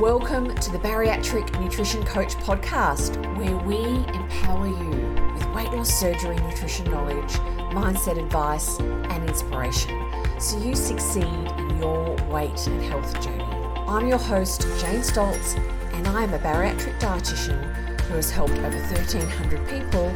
Welcome 0.00 0.54
to 0.54 0.72
the 0.72 0.78
Bariatric 0.78 1.60
Nutrition 1.60 2.02
Coach 2.06 2.34
podcast, 2.36 3.18
where 3.36 3.54
we 3.54 3.84
empower 4.14 4.66
you 4.66 4.88
with 5.34 5.46
weight 5.54 5.70
loss 5.72 5.90
surgery, 5.90 6.36
nutrition 6.36 6.90
knowledge, 6.90 7.30
mindset 7.74 8.18
advice, 8.18 8.80
and 8.80 9.28
inspiration 9.28 10.02
so 10.40 10.58
you 10.58 10.74
succeed 10.74 11.22
in 11.24 11.78
your 11.78 12.16
weight 12.30 12.66
and 12.66 12.82
health 12.84 13.12
journey. 13.22 13.44
I'm 13.86 14.08
your 14.08 14.16
host, 14.16 14.62
Jane 14.80 15.02
Stoltz, 15.02 15.58
and 15.92 16.08
I 16.08 16.22
am 16.22 16.32
a 16.32 16.38
bariatric 16.38 16.98
dietitian 16.98 18.00
who 18.00 18.14
has 18.14 18.30
helped 18.30 18.54
over 18.54 18.78
1,300 18.78 19.68
people 19.68 20.06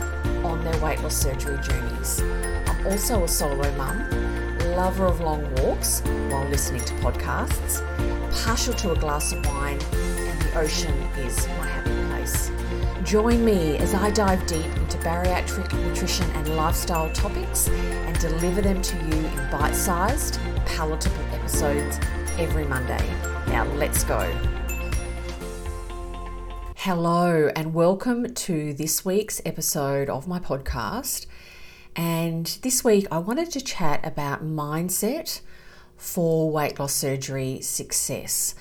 on 0.46 0.64
their 0.64 0.82
weight 0.82 1.02
loss 1.02 1.14
surgery 1.14 1.58
journeys. 1.62 2.22
I'm 2.22 2.86
also 2.86 3.22
a 3.24 3.28
solo 3.28 3.70
mum, 3.76 4.00
lover 4.74 5.06
of 5.06 5.20
long 5.20 5.42
walks 5.56 6.00
while 6.30 6.48
listening 6.48 6.82
to 6.84 6.94
podcasts, 6.94 7.80
partial 8.44 8.74
to 8.74 8.90
a 8.90 8.96
glass 8.96 9.32
of 9.32 9.44
wine, 9.46 9.78
and 9.92 10.42
the 10.42 10.58
ocean 10.58 10.92
is 11.18 11.46
my 11.48 11.66
happy 11.66 11.90
place. 12.08 12.50
Join 13.04 13.44
me 13.44 13.76
as 13.76 13.94
I 13.94 14.10
dive 14.10 14.44
deep 14.46 14.66
into 14.76 14.98
bariatric 14.98 15.72
nutrition 15.86 16.28
and 16.32 16.56
lifestyle 16.56 17.08
topics 17.12 17.68
and 17.68 18.18
deliver 18.18 18.62
them 18.62 18.82
to 18.82 18.96
you 18.96 19.12
in 19.12 19.50
bite 19.50 19.76
sized, 19.76 20.40
palatable 20.66 21.24
episodes 21.32 22.00
every 22.36 22.64
Monday. 22.64 23.06
Now, 23.46 23.64
let's 23.74 24.02
go. 24.02 24.18
Hello, 26.74 27.48
and 27.54 27.74
welcome 27.74 28.34
to 28.34 28.74
this 28.74 29.04
week's 29.04 29.40
episode 29.46 30.10
of 30.10 30.26
my 30.26 30.40
podcast. 30.40 31.26
And 31.96 32.46
this 32.62 32.82
week, 32.82 33.06
I 33.10 33.18
wanted 33.18 33.50
to 33.52 33.60
chat 33.60 34.04
about 34.04 34.44
mindset 34.44 35.40
for 35.96 36.50
weight 36.50 36.78
loss 36.78 36.92
surgery 36.92 37.60
success. 37.60 38.54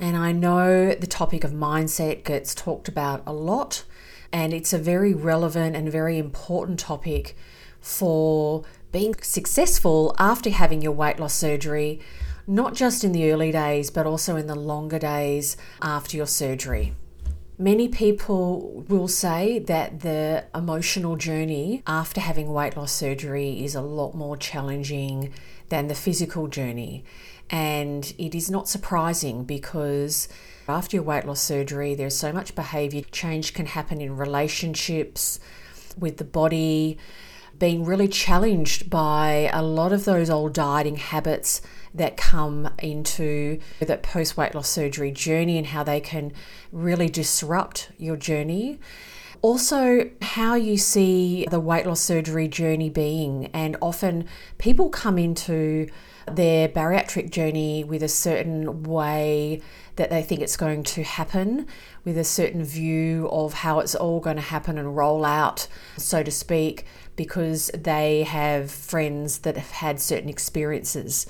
And 0.00 0.16
I 0.16 0.32
know 0.32 0.94
the 0.94 1.06
topic 1.06 1.44
of 1.44 1.50
mindset 1.50 2.24
gets 2.24 2.54
talked 2.54 2.88
about 2.88 3.22
a 3.26 3.32
lot, 3.32 3.84
and 4.32 4.54
it's 4.54 4.72
a 4.72 4.78
very 4.78 5.12
relevant 5.12 5.76
and 5.76 5.90
very 5.90 6.18
important 6.18 6.78
topic 6.78 7.36
for 7.80 8.64
being 8.90 9.14
successful 9.20 10.14
after 10.18 10.50
having 10.50 10.80
your 10.80 10.92
weight 10.92 11.18
loss 11.18 11.34
surgery, 11.34 12.00
not 12.46 12.74
just 12.74 13.04
in 13.04 13.12
the 13.12 13.30
early 13.30 13.52
days, 13.52 13.90
but 13.90 14.06
also 14.06 14.36
in 14.36 14.46
the 14.46 14.54
longer 14.54 14.98
days 14.98 15.56
after 15.82 16.16
your 16.16 16.26
surgery. 16.26 16.94
Many 17.60 17.88
people 17.88 18.84
will 18.86 19.08
say 19.08 19.58
that 19.58 20.00
the 20.00 20.44
emotional 20.54 21.16
journey 21.16 21.82
after 21.88 22.20
having 22.20 22.52
weight 22.52 22.76
loss 22.76 22.92
surgery 22.92 23.64
is 23.64 23.74
a 23.74 23.80
lot 23.80 24.14
more 24.14 24.36
challenging 24.36 25.32
than 25.68 25.88
the 25.88 25.96
physical 25.96 26.46
journey. 26.46 27.04
And 27.50 28.14
it 28.16 28.36
is 28.36 28.48
not 28.48 28.68
surprising 28.68 29.42
because 29.42 30.28
after 30.68 30.98
your 30.98 31.02
weight 31.02 31.24
loss 31.24 31.40
surgery, 31.40 31.96
there's 31.96 32.16
so 32.16 32.32
much 32.32 32.54
behavior 32.54 33.02
change 33.10 33.54
can 33.54 33.66
happen 33.66 34.00
in 34.00 34.16
relationships, 34.16 35.40
with 35.98 36.18
the 36.18 36.24
body, 36.24 36.96
being 37.58 37.84
really 37.84 38.08
challenged 38.08 38.88
by 38.88 39.50
a 39.52 39.62
lot 39.62 39.92
of 39.92 40.04
those 40.04 40.30
old 40.30 40.52
dieting 40.52 40.96
habits 40.96 41.60
that 41.94 42.16
come 42.16 42.70
into 42.78 43.58
that 43.80 44.02
post 44.02 44.36
weight 44.36 44.54
loss 44.54 44.68
surgery 44.68 45.10
journey 45.10 45.58
and 45.58 45.68
how 45.68 45.82
they 45.82 46.00
can 46.00 46.32
really 46.70 47.08
disrupt 47.08 47.90
your 47.98 48.16
journey. 48.16 48.78
Also, 49.40 50.10
how 50.20 50.54
you 50.54 50.76
see 50.76 51.46
the 51.50 51.60
weight 51.60 51.86
loss 51.86 52.00
surgery 52.00 52.48
journey 52.48 52.90
being, 52.90 53.46
and 53.46 53.76
often 53.80 54.26
people 54.58 54.90
come 54.90 55.16
into 55.16 55.88
their 56.26 56.68
bariatric 56.68 57.30
journey 57.30 57.84
with 57.84 58.02
a 58.02 58.08
certain 58.08 58.82
way 58.82 59.62
that 59.94 60.10
they 60.10 60.22
think 60.22 60.40
it's 60.40 60.56
going 60.56 60.82
to 60.82 61.02
happen, 61.04 61.66
with 62.04 62.18
a 62.18 62.24
certain 62.24 62.64
view 62.64 63.28
of 63.30 63.54
how 63.54 63.78
it's 63.78 63.94
all 63.94 64.20
going 64.20 64.36
to 64.36 64.42
happen 64.42 64.76
and 64.76 64.96
roll 64.96 65.24
out, 65.24 65.68
so 65.96 66.22
to 66.22 66.30
speak, 66.30 66.84
because 67.18 67.70
they 67.74 68.22
have 68.22 68.70
friends 68.70 69.40
that 69.40 69.58
have 69.58 69.70
had 69.72 70.00
certain 70.00 70.30
experiences. 70.30 71.26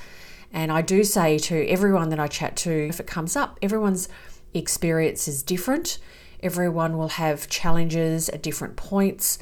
And 0.53 0.71
I 0.71 0.83
do 0.83 1.03
say 1.03 1.39
to 1.39 1.67
everyone 1.67 2.11
that 2.11 2.21
I 2.21 2.29
chat 2.29 2.55
to, 2.59 2.89
if 2.89 3.01
it 3.01 3.09
comes 3.09 3.35
up, 3.35 3.59
everyone's 3.61 4.09
experience 4.55 5.27
is 5.27 5.43
different. 5.43 5.99
Everyone 6.41 6.97
will 6.97 7.09
have 7.09 7.49
challenges 7.49 8.29
at 8.29 8.43
different 8.43 8.77
points 8.77 9.39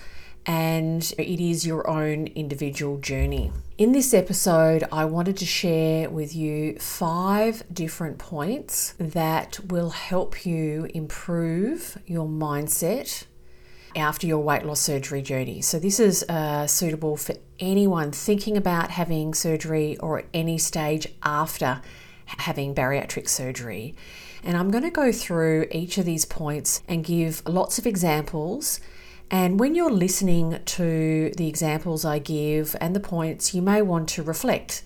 and 0.46 1.12
it 1.18 1.42
is 1.42 1.66
your 1.66 1.90
own 1.90 2.28
individual 2.28 2.98
journey. 2.98 3.50
In 3.76 3.90
this 3.90 4.14
episode, 4.14 4.84
I 4.92 5.04
wanted 5.04 5.36
to 5.38 5.44
share 5.44 6.08
with 6.08 6.36
you 6.36 6.78
five 6.78 7.64
different 7.72 8.18
points 8.18 8.94
that 8.98 9.58
will 9.66 9.90
help 9.90 10.46
you 10.46 10.88
improve 10.94 11.98
your 12.06 12.28
mindset 12.28 13.24
after 13.96 14.26
your 14.26 14.38
weight 14.38 14.64
loss 14.64 14.80
surgery 14.80 15.22
journey. 15.22 15.60
So, 15.62 15.78
this 15.78 15.98
is 15.98 16.24
uh, 16.28 16.66
suitable 16.66 17.16
for 17.16 17.34
anyone 17.58 18.12
thinking 18.12 18.56
about 18.56 18.90
having 18.90 19.34
surgery 19.34 19.96
or 19.98 20.20
at 20.20 20.26
any 20.34 20.58
stage 20.58 21.08
after 21.22 21.80
having 22.26 22.74
bariatric 22.74 23.28
surgery. 23.28 23.94
And 24.44 24.56
I'm 24.56 24.70
going 24.70 24.84
to 24.84 24.90
go 24.90 25.10
through 25.10 25.66
each 25.72 25.98
of 25.98 26.04
these 26.04 26.24
points 26.24 26.82
and 26.86 27.04
give 27.04 27.42
lots 27.46 27.78
of 27.78 27.86
examples 27.86 28.80
and 29.30 29.58
when 29.58 29.74
you're 29.74 29.90
listening 29.90 30.60
to 30.64 31.32
the 31.36 31.48
examples 31.48 32.04
I 32.04 32.20
give 32.20 32.76
and 32.80 32.94
the 32.94 33.00
points, 33.00 33.54
you 33.54 33.62
may 33.62 33.82
want 33.82 34.08
to 34.10 34.22
reflect 34.22 34.82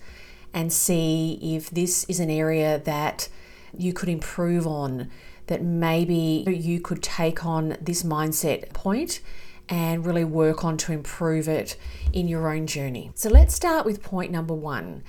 and 0.53 0.73
see 0.73 1.39
if 1.41 1.69
this 1.69 2.05
is 2.05 2.19
an 2.19 2.31
area 2.31 2.79
that 2.79 3.29
you 3.77 3.93
could 3.93 4.09
improve 4.09 4.65
on, 4.65 5.09
that 5.51 5.61
maybe 5.61 6.45
you 6.47 6.79
could 6.79 7.03
take 7.03 7.45
on 7.45 7.75
this 7.81 8.03
mindset 8.03 8.71
point 8.71 9.19
and 9.67 10.05
really 10.05 10.23
work 10.23 10.63
on 10.63 10.77
to 10.77 10.93
improve 10.93 11.49
it 11.49 11.75
in 12.13 12.29
your 12.29 12.49
own 12.49 12.65
journey. 12.67 13.11
So 13.15 13.27
let's 13.27 13.53
start 13.53 13.85
with 13.85 14.01
point 14.01 14.31
number 14.31 14.53
one. 14.53 15.03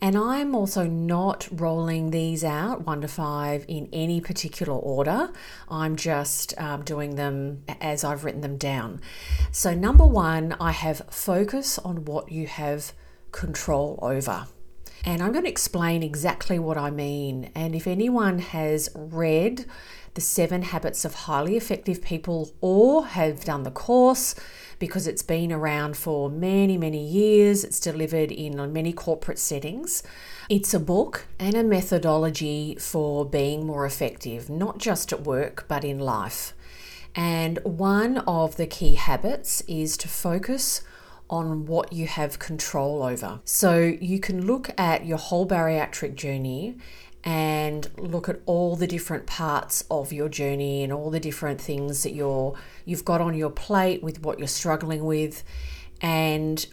And 0.00 0.16
I'm 0.18 0.56
also 0.56 0.84
not 0.84 1.46
rolling 1.52 2.10
these 2.10 2.42
out 2.42 2.84
one 2.84 3.02
to 3.02 3.08
five 3.08 3.64
in 3.68 3.88
any 3.92 4.20
particular 4.20 4.74
order. 4.74 5.30
I'm 5.68 5.94
just 5.94 6.58
um, 6.60 6.82
doing 6.82 7.14
them 7.14 7.62
as 7.80 8.02
I've 8.02 8.24
written 8.24 8.40
them 8.40 8.56
down. 8.56 9.00
So, 9.52 9.74
number 9.74 10.04
one, 10.04 10.56
I 10.60 10.72
have 10.72 11.02
focus 11.08 11.78
on 11.78 12.04
what 12.04 12.32
you 12.32 12.48
have 12.48 12.92
control 13.30 14.00
over. 14.02 14.48
And 15.04 15.22
I'm 15.22 15.32
going 15.32 15.44
to 15.44 15.50
explain 15.50 16.02
exactly 16.02 16.58
what 16.58 16.78
I 16.78 16.90
mean. 16.90 17.50
And 17.54 17.74
if 17.74 17.86
anyone 17.86 18.38
has 18.38 18.88
read 18.94 19.66
the 20.14 20.20
seven 20.20 20.62
habits 20.62 21.04
of 21.04 21.14
highly 21.14 21.56
effective 21.56 22.00
people 22.00 22.52
or 22.60 23.04
have 23.06 23.44
done 23.44 23.64
the 23.64 23.70
course, 23.70 24.34
because 24.78 25.06
it's 25.06 25.22
been 25.22 25.52
around 25.52 25.96
for 25.96 26.28
many, 26.30 26.76
many 26.76 27.04
years. 27.04 27.64
It's 27.64 27.80
delivered 27.80 28.30
in 28.30 28.72
many 28.72 28.92
corporate 28.92 29.38
settings. 29.38 30.02
It's 30.48 30.74
a 30.74 30.80
book 30.80 31.26
and 31.38 31.54
a 31.54 31.64
methodology 31.64 32.76
for 32.78 33.24
being 33.24 33.66
more 33.66 33.86
effective, 33.86 34.50
not 34.50 34.78
just 34.78 35.12
at 35.12 35.22
work, 35.22 35.66
but 35.68 35.84
in 35.84 35.98
life. 35.98 36.54
And 37.14 37.58
one 37.62 38.18
of 38.18 38.56
the 38.56 38.66
key 38.66 38.94
habits 38.94 39.62
is 39.62 39.96
to 39.98 40.08
focus 40.08 40.82
on 41.30 41.66
what 41.66 41.92
you 41.92 42.06
have 42.06 42.38
control 42.38 43.02
over. 43.02 43.40
So 43.44 43.78
you 43.78 44.20
can 44.20 44.46
look 44.46 44.70
at 44.78 45.06
your 45.06 45.18
whole 45.18 45.46
bariatric 45.46 46.14
journey 46.14 46.76
and 47.24 47.88
look 47.96 48.28
at 48.28 48.40
all 48.44 48.76
the 48.76 48.86
different 48.86 49.26
parts 49.26 49.84
of 49.90 50.12
your 50.12 50.28
journey 50.28 50.82
and 50.82 50.92
all 50.92 51.10
the 51.10 51.20
different 51.20 51.58
things 51.60 52.02
that 52.02 52.12
you're 52.12 52.54
you've 52.84 53.04
got 53.04 53.20
on 53.20 53.34
your 53.34 53.48
plate 53.50 54.02
with 54.02 54.22
what 54.22 54.38
you're 54.38 54.46
struggling 54.46 55.04
with 55.04 55.42
and 56.02 56.66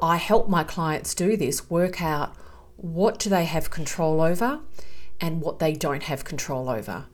I 0.00 0.16
help 0.16 0.48
my 0.48 0.64
clients 0.64 1.14
do 1.14 1.36
this 1.36 1.68
work 1.68 2.00
out 2.00 2.34
what 2.76 3.18
do 3.18 3.28
they 3.28 3.44
have 3.44 3.70
control 3.70 4.22
over 4.22 4.60
and 5.20 5.42
what 5.42 5.58
they 5.58 5.74
don't 5.74 6.04
have 6.04 6.24
control 6.24 6.70
over 6.70 7.04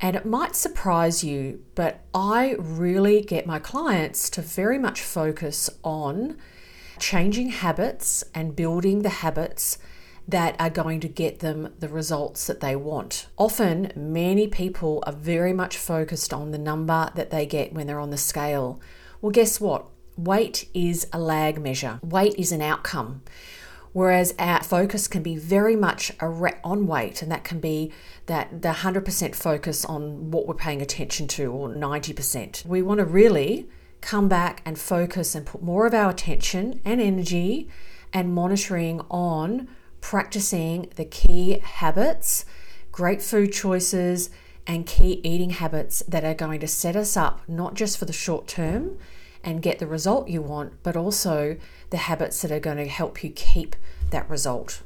and 0.00 0.16
it 0.16 0.26
might 0.26 0.54
surprise 0.54 1.24
you 1.24 1.62
but 1.74 2.04
I 2.14 2.56
really 2.58 3.20
get 3.22 3.46
my 3.46 3.58
clients 3.58 4.30
to 4.30 4.42
very 4.42 4.78
much 4.78 5.00
focus 5.00 5.70
on 5.82 6.36
changing 6.98 7.50
habits 7.50 8.24
and 8.34 8.56
building 8.56 9.02
the 9.02 9.08
habits 9.08 9.78
that 10.28 10.54
are 10.60 10.68
going 10.68 11.00
to 11.00 11.08
get 11.08 11.38
them 11.38 11.72
the 11.78 11.88
results 11.88 12.46
that 12.46 12.60
they 12.60 12.76
want. 12.76 13.28
Often, 13.38 13.92
many 13.96 14.46
people 14.46 15.02
are 15.06 15.12
very 15.12 15.54
much 15.54 15.78
focused 15.78 16.34
on 16.34 16.50
the 16.50 16.58
number 16.58 17.10
that 17.14 17.30
they 17.30 17.46
get 17.46 17.72
when 17.72 17.86
they're 17.86 17.98
on 17.98 18.10
the 18.10 18.18
scale. 18.18 18.78
Well, 19.22 19.32
guess 19.32 19.58
what? 19.58 19.86
Weight 20.18 20.68
is 20.74 21.06
a 21.12 21.18
lag 21.18 21.60
measure, 21.60 21.98
weight 22.02 22.34
is 22.36 22.52
an 22.52 22.60
outcome. 22.60 23.22
Whereas 23.92 24.34
our 24.38 24.62
focus 24.62 25.08
can 25.08 25.22
be 25.22 25.36
very 25.36 25.76
much 25.76 26.12
on 26.20 26.86
weight, 26.86 27.22
and 27.22 27.30
that 27.32 27.44
can 27.44 27.60
be 27.60 27.92
that 28.26 28.62
the 28.62 28.68
100% 28.68 29.34
focus 29.34 29.84
on 29.84 30.30
what 30.30 30.46
we're 30.46 30.54
paying 30.54 30.82
attention 30.82 31.26
to, 31.28 31.50
or 31.50 31.68
90%. 31.68 32.66
We 32.66 32.82
want 32.82 32.98
to 32.98 33.04
really 33.04 33.68
come 34.00 34.28
back 34.28 34.62
and 34.64 34.78
focus 34.78 35.34
and 35.34 35.46
put 35.46 35.62
more 35.62 35.86
of 35.86 35.94
our 35.94 36.10
attention 36.10 36.80
and 36.84 37.00
energy 37.00 37.68
and 38.12 38.34
monitoring 38.34 39.00
on 39.10 39.68
practicing 40.00 40.88
the 40.96 41.04
key 41.04 41.58
habits, 41.58 42.44
great 42.92 43.20
food 43.20 43.52
choices, 43.52 44.30
and 44.66 44.86
key 44.86 45.20
eating 45.24 45.50
habits 45.50 46.02
that 46.06 46.24
are 46.24 46.34
going 46.34 46.60
to 46.60 46.68
set 46.68 46.94
us 46.94 47.16
up 47.16 47.40
not 47.48 47.74
just 47.74 47.96
for 47.98 48.04
the 48.04 48.12
short 48.12 48.46
term 48.46 48.98
and 49.42 49.62
get 49.62 49.78
the 49.78 49.86
result 49.86 50.28
you 50.28 50.42
want, 50.42 50.82
but 50.82 50.96
also 50.96 51.56
the 51.90 51.96
habits 51.96 52.42
that 52.42 52.52
are 52.52 52.60
going 52.60 52.76
to 52.76 52.86
help 52.86 53.22
you 53.22 53.30
keep 53.30 53.76
that 54.10 54.28
result. 54.28 54.82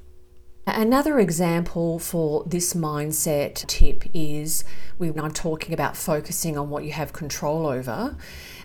Another 0.64 1.19
example 1.19 1.99
for 1.99 2.44
this 2.46 2.72
mindset 2.72 3.66
tip 3.66 4.04
is 4.14 4.62
when 4.96 5.19
I'm 5.19 5.32
talking 5.32 5.75
about 5.75 5.96
focusing 5.96 6.56
on 6.56 6.70
what 6.70 6.84
you 6.84 6.93
have 6.93 7.12
control 7.12 7.66
over. 7.66 8.16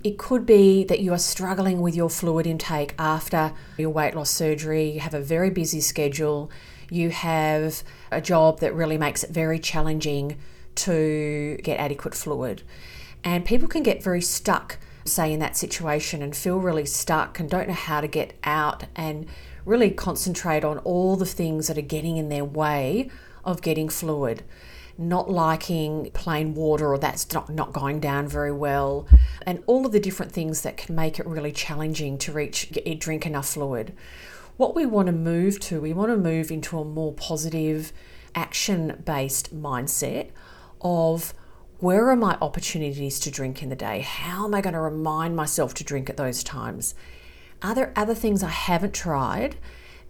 It 0.03 0.19
could 0.19 0.45
be 0.45 0.83
that 0.83 0.99
you 0.99 1.11
are 1.13 1.17
struggling 1.17 1.81
with 1.81 1.95
your 1.95 2.11
fluid 2.11 2.45
intake 2.45 2.93
after 2.99 3.51
your 3.79 3.89
weight 3.89 4.13
loss 4.15 4.29
surgery, 4.29 4.91
you 4.91 4.99
have 4.99 5.15
a 5.15 5.19
very 5.19 5.49
busy 5.49 5.81
schedule, 5.81 6.51
you 6.91 7.09
have 7.09 7.83
a 8.11 8.21
job 8.21 8.59
that 8.59 8.75
really 8.75 8.99
makes 8.99 9.23
it 9.23 9.31
very 9.31 9.57
challenging 9.57 10.37
to 10.75 11.57
get 11.63 11.79
adequate 11.79 12.13
fluid. 12.13 12.61
And 13.23 13.43
people 13.43 13.67
can 13.67 13.81
get 13.81 14.03
very 14.03 14.21
stuck, 14.21 14.77
say, 15.07 15.31
in 15.31 15.39
that 15.39 15.57
situation 15.57 16.21
and 16.21 16.35
feel 16.35 16.59
really 16.59 16.85
stuck 16.85 17.39
and 17.39 17.49
don't 17.49 17.67
know 17.67 17.73
how 17.73 18.01
to 18.01 18.07
get 18.07 18.33
out 18.43 18.85
and 18.95 19.27
really 19.65 19.89
concentrate 19.91 20.63
on 20.63 20.77
all 20.79 21.15
the 21.15 21.25
things 21.25 21.67
that 21.67 21.77
are 21.77 21.81
getting 21.81 22.17
in 22.17 22.29
their 22.29 22.45
way 22.45 23.09
of 23.43 23.61
getting 23.61 23.89
fluid. 23.89 24.43
Not 24.97 25.29
liking 25.29 26.09
plain 26.13 26.55
water 26.55 26.91
or 26.91 26.97
that's 26.97 27.31
not, 27.33 27.49
not 27.49 27.73
going 27.73 27.99
down 27.99 28.27
very 28.27 28.51
well, 28.51 29.07
and 29.45 29.63
all 29.67 29.85
of 29.85 29.91
the 29.91 29.99
different 29.99 30.31
things 30.31 30.61
that 30.61 30.77
can 30.77 30.95
make 30.95 31.19
it 31.19 31.25
really 31.27 31.51
challenging 31.51 32.17
to 32.19 32.31
reach 32.31 32.71
drink 32.97 33.25
enough 33.25 33.49
fluid. 33.49 33.93
What 34.57 34.73
we 34.73 34.87
want 34.87 35.05
to 35.05 35.11
move 35.11 35.59
to, 35.61 35.79
we 35.79 35.93
want 35.93 36.11
to 36.11 36.17
move 36.17 36.49
into 36.49 36.79
a 36.79 36.85
more 36.85 37.13
positive, 37.13 37.93
action 38.33 39.03
based 39.05 39.55
mindset 39.55 40.29
of 40.81 41.33
where 41.79 42.09
are 42.09 42.15
my 42.15 42.37
opportunities 42.41 43.19
to 43.19 43.31
drink 43.31 43.61
in 43.61 43.69
the 43.69 43.75
day? 43.75 43.99
How 44.01 44.45
am 44.45 44.55
I 44.55 44.61
going 44.61 44.73
to 44.73 44.79
remind 44.79 45.35
myself 45.35 45.73
to 45.75 45.83
drink 45.83 46.09
at 46.09 46.17
those 46.17 46.43
times? 46.43 46.95
Are 47.61 47.75
there 47.75 47.93
other 47.95 48.15
things 48.15 48.43
I 48.43 48.49
haven't 48.49 48.93
tried 48.93 49.57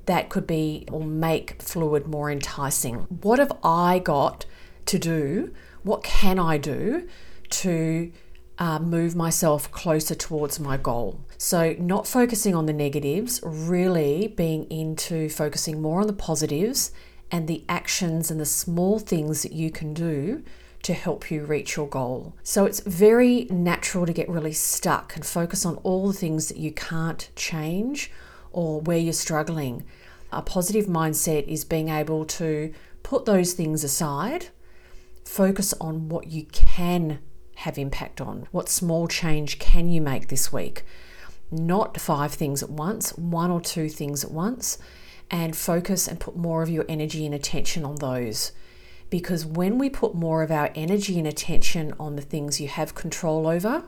that 0.06 0.30
could 0.30 0.48
be 0.48 0.86
or 0.92 1.02
make 1.04 1.62
fluid 1.62 2.08
more 2.08 2.32
enticing? 2.32 3.00
What 3.22 3.40
have 3.40 3.52
I 3.64 4.00
got 4.00 4.46
to 4.86 4.98
do? 4.98 5.54
What 5.84 6.04
can 6.04 6.40
I 6.40 6.58
do 6.58 7.08
to 7.50 8.12
uh, 8.58 8.80
move 8.80 9.16
myself 9.16 9.70
closer 9.72 10.16
towards 10.16 10.60
my 10.60 10.78
goal? 10.78 11.26
So, 11.38 11.76
not 11.80 12.08
focusing 12.08 12.56
on 12.56 12.66
the 12.66 12.74
negatives, 12.74 13.42
really 13.44 14.28
being 14.28 14.64
into 14.72 15.30
focusing 15.30 15.82
more 15.82 16.02
on 16.02 16.08
the 16.08 16.14
positives 16.14 16.92
and 17.30 17.48
the 17.48 17.66
actions 17.68 18.32
and 18.32 18.40
the 18.40 18.46
small 18.46 19.00
things 19.00 19.44
that 19.44 19.52
you 19.52 19.70
can 19.70 19.94
do 19.94 20.44
to 20.88 20.94
help 20.94 21.30
you 21.30 21.44
reach 21.44 21.76
your 21.76 21.86
goal. 21.86 22.34
So 22.44 22.64
it's 22.64 22.80
very 22.80 23.46
natural 23.50 24.06
to 24.06 24.14
get 24.14 24.30
really 24.30 24.54
stuck 24.54 25.18
and 25.18 25.26
focus 25.26 25.66
on 25.66 25.76
all 25.84 26.08
the 26.08 26.18
things 26.18 26.48
that 26.48 26.56
you 26.56 26.72
can't 26.72 27.30
change 27.36 28.10
or 28.54 28.80
where 28.80 28.98
you're 28.98 29.12
struggling. 29.12 29.84
A 30.32 30.42
positive 30.42 30.86
mindset 30.86 31.46
is 31.46 31.66
being 31.66 31.90
able 31.90 32.24
to 32.26 32.74
put 33.04 33.26
those 33.26 33.52
things 33.52 33.84
aside, 33.84 34.48
focus 35.26 35.74
on 35.82 36.08
what 36.08 36.28
you 36.28 36.46
can 36.46 37.20
have 37.56 37.78
impact 37.78 38.22
on. 38.22 38.48
What 38.52 38.70
small 38.70 39.10
change 39.10 39.60
can 39.60 39.90
you 39.90 40.00
make 40.00 40.30
this 40.30 40.54
week? 40.54 40.86
Not 41.52 42.00
five 42.00 42.34
things 42.34 42.64
at 42.64 42.70
once, 42.70 43.12
one 43.18 43.52
or 43.52 43.60
two 43.60 43.90
things 43.90 44.24
at 44.24 44.32
once, 44.32 44.78
and 45.30 45.54
focus 45.54 46.08
and 46.08 46.18
put 46.18 46.38
more 46.38 46.64
of 46.64 46.70
your 46.70 46.86
energy 46.88 47.26
and 47.26 47.36
attention 47.36 47.84
on 47.84 47.96
those 47.96 48.54
because 49.10 49.46
when 49.46 49.78
we 49.78 49.90
put 49.90 50.16
more 50.16 50.44
of 50.44 50.52
our 50.52 50.72
energy 50.76 51.18
and 51.18 51.28
attention 51.28 51.94
on 52.00 52.16
the 52.16 52.22
things 52.22 52.60
you 52.60 52.68
have 52.68 52.96
control 52.96 53.48
over, 53.48 53.84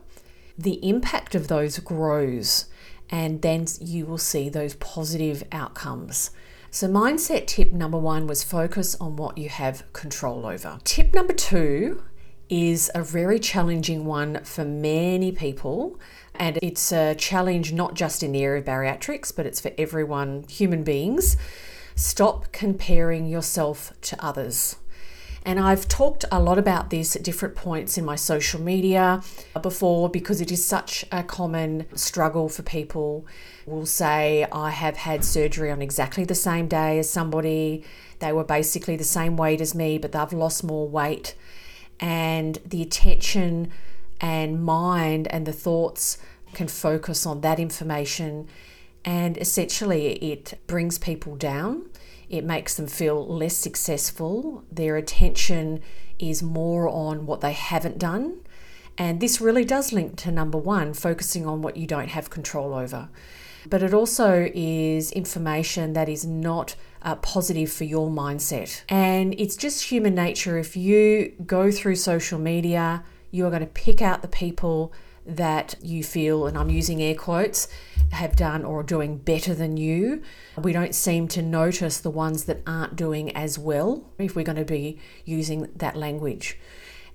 the 0.57 0.85
impact 0.87 1.35
of 1.35 1.47
those 1.47 1.79
grows 1.79 2.65
and 3.09 3.41
then 3.41 3.65
you 3.81 4.05
will 4.05 4.17
see 4.17 4.49
those 4.49 4.75
positive 4.75 5.43
outcomes. 5.51 6.31
So, 6.71 6.87
mindset 6.87 7.47
tip 7.47 7.71
number 7.71 7.97
one 7.97 8.27
was 8.27 8.43
focus 8.43 8.95
on 9.01 9.15
what 9.15 9.37
you 9.37 9.49
have 9.49 9.91
control 9.93 10.45
over. 10.45 10.79
Tip 10.83 11.15
number 11.15 11.33
two 11.33 12.03
is 12.49 12.89
a 12.95 13.03
very 13.03 13.39
challenging 13.39 14.05
one 14.05 14.43
for 14.43 14.65
many 14.65 15.31
people. 15.31 15.99
And 16.35 16.57
it's 16.61 16.91
a 16.91 17.15
challenge 17.15 17.71
not 17.73 17.93
just 17.93 18.23
in 18.23 18.31
the 18.31 18.43
area 18.43 18.61
of 18.61 18.67
bariatrics, 18.67 19.35
but 19.35 19.45
it's 19.45 19.59
for 19.59 19.71
everyone, 19.77 20.45
human 20.49 20.83
beings. 20.83 21.37
Stop 21.95 22.51
comparing 22.51 23.27
yourself 23.27 23.93
to 24.01 24.23
others. 24.23 24.77
And 25.49 25.59
I've 25.59 25.87
talked 25.87 26.25
a 26.31 26.39
lot 26.39 26.59
about 26.59 26.91
this 26.91 27.15
at 27.15 27.23
different 27.23 27.55
points 27.55 27.97
in 27.97 28.05
my 28.05 28.15
social 28.15 28.61
media 28.61 29.23
uh, 29.55 29.59
before 29.59 30.07
because 30.07 30.41
it 30.41 30.51
is 30.51 30.63
such 30.63 31.03
a 31.11 31.23
common 31.23 31.87
struggle 31.95 32.49
for 32.49 32.61
people. 32.61 33.25
Will 33.65 33.87
say, 33.87 34.45
I 34.51 34.69
have 34.69 34.97
had 34.97 35.25
surgery 35.25 35.71
on 35.71 35.81
exactly 35.81 36.23
the 36.23 36.35
same 36.35 36.67
day 36.67 36.99
as 36.99 37.09
somebody. 37.09 37.83
They 38.19 38.31
were 38.31 38.43
basically 38.43 38.95
the 38.95 39.03
same 39.03 39.37
weight 39.37 39.59
as 39.59 39.73
me, 39.73 39.97
but 39.97 40.11
they've 40.11 40.33
lost 40.33 40.63
more 40.63 40.87
weight. 40.87 41.33
And 41.99 42.59
the 42.63 42.83
attention 42.83 43.71
and 44.21 44.63
mind 44.63 45.27
and 45.31 45.47
the 45.47 45.51
thoughts 45.51 46.19
can 46.53 46.67
focus 46.67 47.25
on 47.25 47.41
that 47.41 47.59
information. 47.59 48.47
And 49.03 49.35
essentially, 49.35 50.13
it 50.17 50.59
brings 50.67 50.99
people 50.99 51.35
down 51.35 51.85
it 52.29 52.43
makes 52.43 52.75
them 52.75 52.87
feel 52.87 53.25
less 53.27 53.55
successful. 53.55 54.63
Their 54.71 54.95
attention 54.97 55.81
is 56.19 56.43
more 56.43 56.87
on 56.87 57.25
what 57.25 57.41
they 57.41 57.53
haven't 57.53 57.97
done. 57.97 58.41
And 58.97 59.21
this 59.21 59.39
really 59.39 59.63
does 59.63 59.93
link 59.93 60.17
to 60.17 60.31
number 60.31 60.57
one, 60.57 60.93
focusing 60.93 61.47
on 61.47 61.61
what 61.61 61.77
you 61.77 61.87
don't 61.87 62.09
have 62.09 62.29
control 62.29 62.73
over. 62.73 63.09
But 63.69 63.81
it 63.81 63.93
also 63.93 64.49
is 64.53 65.11
information 65.11 65.93
that 65.93 66.09
is 66.09 66.25
not 66.25 66.75
uh, 67.01 67.15
positive 67.15 67.71
for 67.71 67.85
your 67.85 68.09
mindset. 68.09 68.83
And 68.89 69.33
it's 69.37 69.55
just 69.55 69.85
human 69.85 70.15
nature. 70.15 70.57
If 70.57 70.75
you 70.75 71.33
go 71.45 71.71
through 71.71 71.95
social 71.95 72.39
media, 72.39 73.03
you 73.31 73.45
are 73.45 73.49
going 73.49 73.61
to 73.61 73.67
pick 73.67 74.01
out 74.01 74.21
the 74.21 74.27
people 74.27 74.93
that 75.25 75.75
you 75.81 76.03
feel, 76.03 76.47
and 76.47 76.57
I'm 76.57 76.69
using 76.69 77.01
air 77.01 77.15
quotes, 77.15 77.67
have 78.11 78.35
done 78.35 78.65
or 78.65 78.79
are 78.79 78.83
doing 78.83 79.17
better 79.17 79.53
than 79.53 79.77
you. 79.77 80.21
We 80.57 80.73
don't 80.73 80.95
seem 80.95 81.27
to 81.29 81.41
notice 81.41 81.99
the 81.99 82.09
ones 82.09 82.45
that 82.45 82.61
aren't 82.65 82.95
doing 82.95 83.35
as 83.35 83.57
well 83.59 84.09
if 84.17 84.35
we're 84.35 84.43
going 84.43 84.57
to 84.57 84.65
be 84.65 84.99
using 85.25 85.69
that 85.75 85.95
language. 85.95 86.57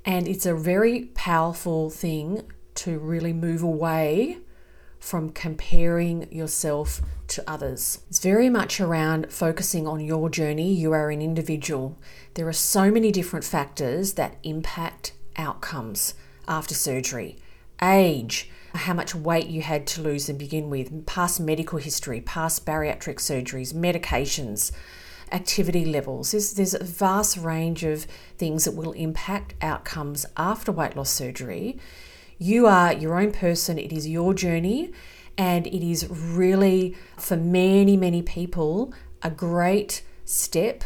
And 0.04 0.28
it's 0.28 0.46
a 0.46 0.54
very 0.54 1.06
powerful 1.14 1.90
thing 1.90 2.42
to 2.76 2.98
really 2.98 3.32
move 3.32 3.62
away 3.62 4.38
from 4.98 5.30
comparing 5.30 6.32
yourself 6.32 7.02
to 7.28 7.44
others. 7.50 8.00
It's 8.08 8.20
very 8.20 8.48
much 8.48 8.80
around 8.80 9.30
focusing 9.30 9.86
on 9.86 10.00
your 10.00 10.30
journey. 10.30 10.72
You 10.72 10.92
are 10.92 11.10
an 11.10 11.20
individual. 11.20 11.98
There 12.34 12.48
are 12.48 12.54
so 12.54 12.90
many 12.90 13.12
different 13.12 13.44
factors 13.44 14.14
that 14.14 14.38
impact 14.42 15.12
outcomes 15.36 16.14
after 16.48 16.74
surgery 16.74 17.36
age, 17.82 18.50
how 18.74 18.94
much 18.94 19.14
weight 19.14 19.46
you 19.46 19.62
had 19.62 19.86
to 19.86 20.02
lose 20.02 20.28
and 20.28 20.38
begin 20.38 20.68
with, 20.68 21.06
past 21.06 21.40
medical 21.40 21.78
history, 21.78 22.20
past 22.20 22.66
bariatric 22.66 23.16
surgeries, 23.16 23.72
medications, 23.72 24.72
activity 25.32 25.84
levels. 25.84 26.32
There's, 26.32 26.54
there's 26.54 26.74
a 26.74 26.84
vast 26.84 27.36
range 27.36 27.84
of 27.84 28.06
things 28.36 28.64
that 28.64 28.74
will 28.74 28.92
impact 28.92 29.54
outcomes 29.62 30.26
after 30.36 30.72
weight 30.72 30.96
loss 30.96 31.10
surgery. 31.10 31.78
You 32.38 32.66
are 32.66 32.92
your 32.92 33.20
own 33.20 33.32
person, 33.32 33.78
it 33.78 33.92
is 33.92 34.08
your 34.08 34.34
journey, 34.34 34.92
and 35.38 35.66
it 35.66 35.86
is 35.86 36.08
really, 36.10 36.96
for 37.16 37.36
many, 37.36 37.96
many 37.96 38.22
people, 38.22 38.92
a 39.22 39.30
great 39.30 40.02
step 40.24 40.84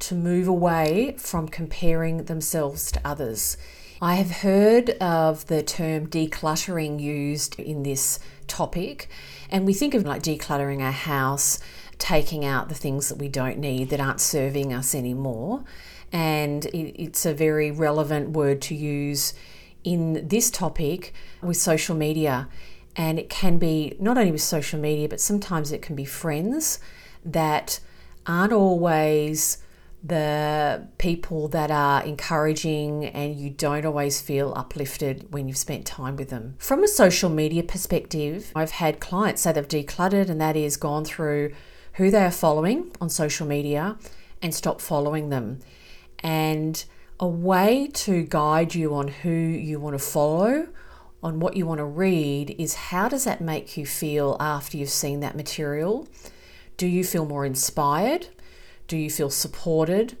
to 0.00 0.14
move 0.14 0.48
away 0.48 1.14
from 1.18 1.48
comparing 1.48 2.24
themselves 2.24 2.90
to 2.92 3.00
others. 3.04 3.56
I 4.02 4.16
have 4.16 4.32
heard 4.32 4.90
of 5.00 5.46
the 5.46 5.62
term 5.62 6.08
decluttering 6.08 7.00
used 7.00 7.56
in 7.60 7.84
this 7.84 8.18
topic, 8.48 9.08
and 9.48 9.64
we 9.64 9.72
think 9.72 9.94
of 9.94 10.04
like 10.04 10.24
decluttering 10.24 10.82
our 10.82 10.90
house, 10.90 11.60
taking 11.98 12.44
out 12.44 12.68
the 12.68 12.74
things 12.74 13.08
that 13.08 13.18
we 13.18 13.28
don't 13.28 13.58
need 13.58 13.90
that 13.90 14.00
aren't 14.00 14.20
serving 14.20 14.72
us 14.72 14.92
anymore. 14.92 15.62
And 16.12 16.64
it's 16.74 17.24
a 17.24 17.32
very 17.32 17.70
relevant 17.70 18.30
word 18.30 18.60
to 18.62 18.74
use 18.74 19.34
in 19.84 20.26
this 20.26 20.50
topic 20.50 21.14
with 21.40 21.56
social 21.56 21.94
media. 21.94 22.48
And 22.96 23.20
it 23.20 23.30
can 23.30 23.56
be 23.56 23.94
not 24.00 24.18
only 24.18 24.32
with 24.32 24.42
social 24.42 24.80
media, 24.80 25.08
but 25.08 25.20
sometimes 25.20 25.70
it 25.70 25.80
can 25.80 25.94
be 25.94 26.04
friends 26.04 26.80
that 27.24 27.78
aren't 28.26 28.52
always 28.52 29.58
the 30.04 30.88
people 30.98 31.46
that 31.48 31.70
are 31.70 32.02
encouraging 32.02 33.04
and 33.06 33.36
you 33.36 33.50
don't 33.50 33.86
always 33.86 34.20
feel 34.20 34.52
uplifted 34.56 35.32
when 35.32 35.46
you've 35.46 35.56
spent 35.56 35.86
time 35.86 36.16
with 36.16 36.30
them. 36.30 36.56
From 36.58 36.82
a 36.82 36.88
social 36.88 37.30
media 37.30 37.62
perspective, 37.62 38.50
I've 38.56 38.72
had 38.72 38.98
clients 38.98 39.42
say 39.42 39.52
they've 39.52 39.68
decluttered 39.68 40.28
and 40.28 40.40
that 40.40 40.56
is 40.56 40.76
gone 40.76 41.04
through 41.04 41.52
who 41.94 42.10
they 42.10 42.24
are 42.24 42.32
following 42.32 42.90
on 43.00 43.10
social 43.10 43.46
media 43.46 43.96
and 44.40 44.52
stop 44.52 44.80
following 44.80 45.28
them. 45.28 45.60
And 46.18 46.84
a 47.20 47.28
way 47.28 47.88
to 47.92 48.24
guide 48.24 48.74
you 48.74 48.94
on 48.94 49.06
who 49.06 49.30
you 49.30 49.78
want 49.78 49.94
to 49.94 50.04
follow, 50.04 50.68
on 51.22 51.38
what 51.38 51.56
you 51.56 51.66
want 51.66 51.78
to 51.78 51.84
read, 51.84 52.56
is 52.58 52.74
how 52.74 53.08
does 53.08 53.22
that 53.24 53.40
make 53.40 53.76
you 53.76 53.86
feel 53.86 54.36
after 54.40 54.76
you've 54.76 54.90
seen 54.90 55.20
that 55.20 55.36
material? 55.36 56.08
Do 56.76 56.88
you 56.88 57.04
feel 57.04 57.24
more 57.24 57.46
inspired? 57.46 58.26
Do 58.88 58.96
you 58.96 59.10
feel 59.10 59.30
supported? 59.30 60.16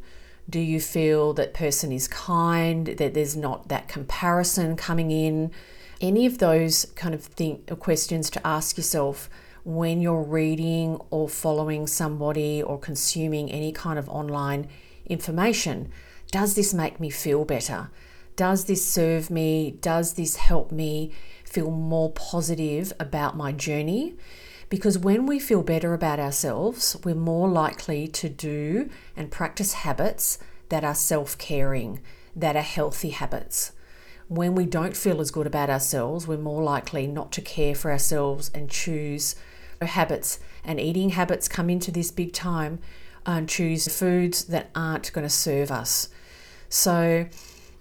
Do 0.48 0.58
you 0.58 0.80
feel 0.80 1.32
that 1.34 1.54
person 1.54 1.92
is 1.92 2.08
kind, 2.08 2.86
that 2.86 3.14
there's 3.14 3.36
not 3.36 3.68
that 3.68 3.88
comparison 3.88 4.76
coming 4.76 5.10
in? 5.10 5.52
Any 6.00 6.26
of 6.26 6.38
those 6.38 6.86
kind 6.96 7.14
of 7.14 7.22
thing, 7.22 7.62
uh, 7.70 7.76
questions 7.76 8.28
to 8.30 8.46
ask 8.46 8.76
yourself 8.76 9.30
when 9.64 10.00
you're 10.00 10.22
reading 10.22 11.00
or 11.10 11.28
following 11.28 11.86
somebody 11.86 12.60
or 12.62 12.78
consuming 12.78 13.50
any 13.50 13.70
kind 13.70 13.98
of 13.98 14.08
online 14.08 14.68
information. 15.06 15.90
Does 16.32 16.54
this 16.54 16.74
make 16.74 16.98
me 16.98 17.10
feel 17.10 17.44
better? 17.44 17.90
Does 18.34 18.64
this 18.64 18.84
serve 18.84 19.30
me? 19.30 19.70
Does 19.80 20.14
this 20.14 20.36
help 20.36 20.72
me 20.72 21.12
feel 21.44 21.70
more 21.70 22.10
positive 22.10 22.92
about 22.98 23.36
my 23.36 23.52
journey? 23.52 24.16
Because 24.72 24.96
when 24.96 25.26
we 25.26 25.38
feel 25.38 25.62
better 25.62 25.92
about 25.92 26.18
ourselves, 26.18 26.96
we're 27.04 27.14
more 27.14 27.46
likely 27.46 28.08
to 28.08 28.30
do 28.30 28.88
and 29.14 29.30
practice 29.30 29.74
habits 29.74 30.38
that 30.70 30.82
are 30.82 30.94
self 30.94 31.36
caring, 31.36 32.00
that 32.34 32.56
are 32.56 32.62
healthy 32.62 33.10
habits. 33.10 33.72
When 34.28 34.54
we 34.54 34.64
don't 34.64 34.96
feel 34.96 35.20
as 35.20 35.30
good 35.30 35.46
about 35.46 35.68
ourselves, 35.68 36.26
we're 36.26 36.38
more 36.38 36.62
likely 36.62 37.06
not 37.06 37.32
to 37.32 37.42
care 37.42 37.74
for 37.74 37.90
ourselves 37.90 38.50
and 38.54 38.70
choose 38.70 39.36
habits 39.82 40.38
and 40.64 40.80
eating 40.80 41.10
habits 41.10 41.48
come 41.48 41.68
into 41.68 41.90
this 41.90 42.10
big 42.10 42.32
time 42.32 42.78
and 43.26 43.50
choose 43.50 43.94
foods 43.94 44.44
that 44.44 44.70
aren't 44.74 45.12
going 45.12 45.26
to 45.26 45.28
serve 45.28 45.70
us. 45.70 46.08
So 46.70 47.26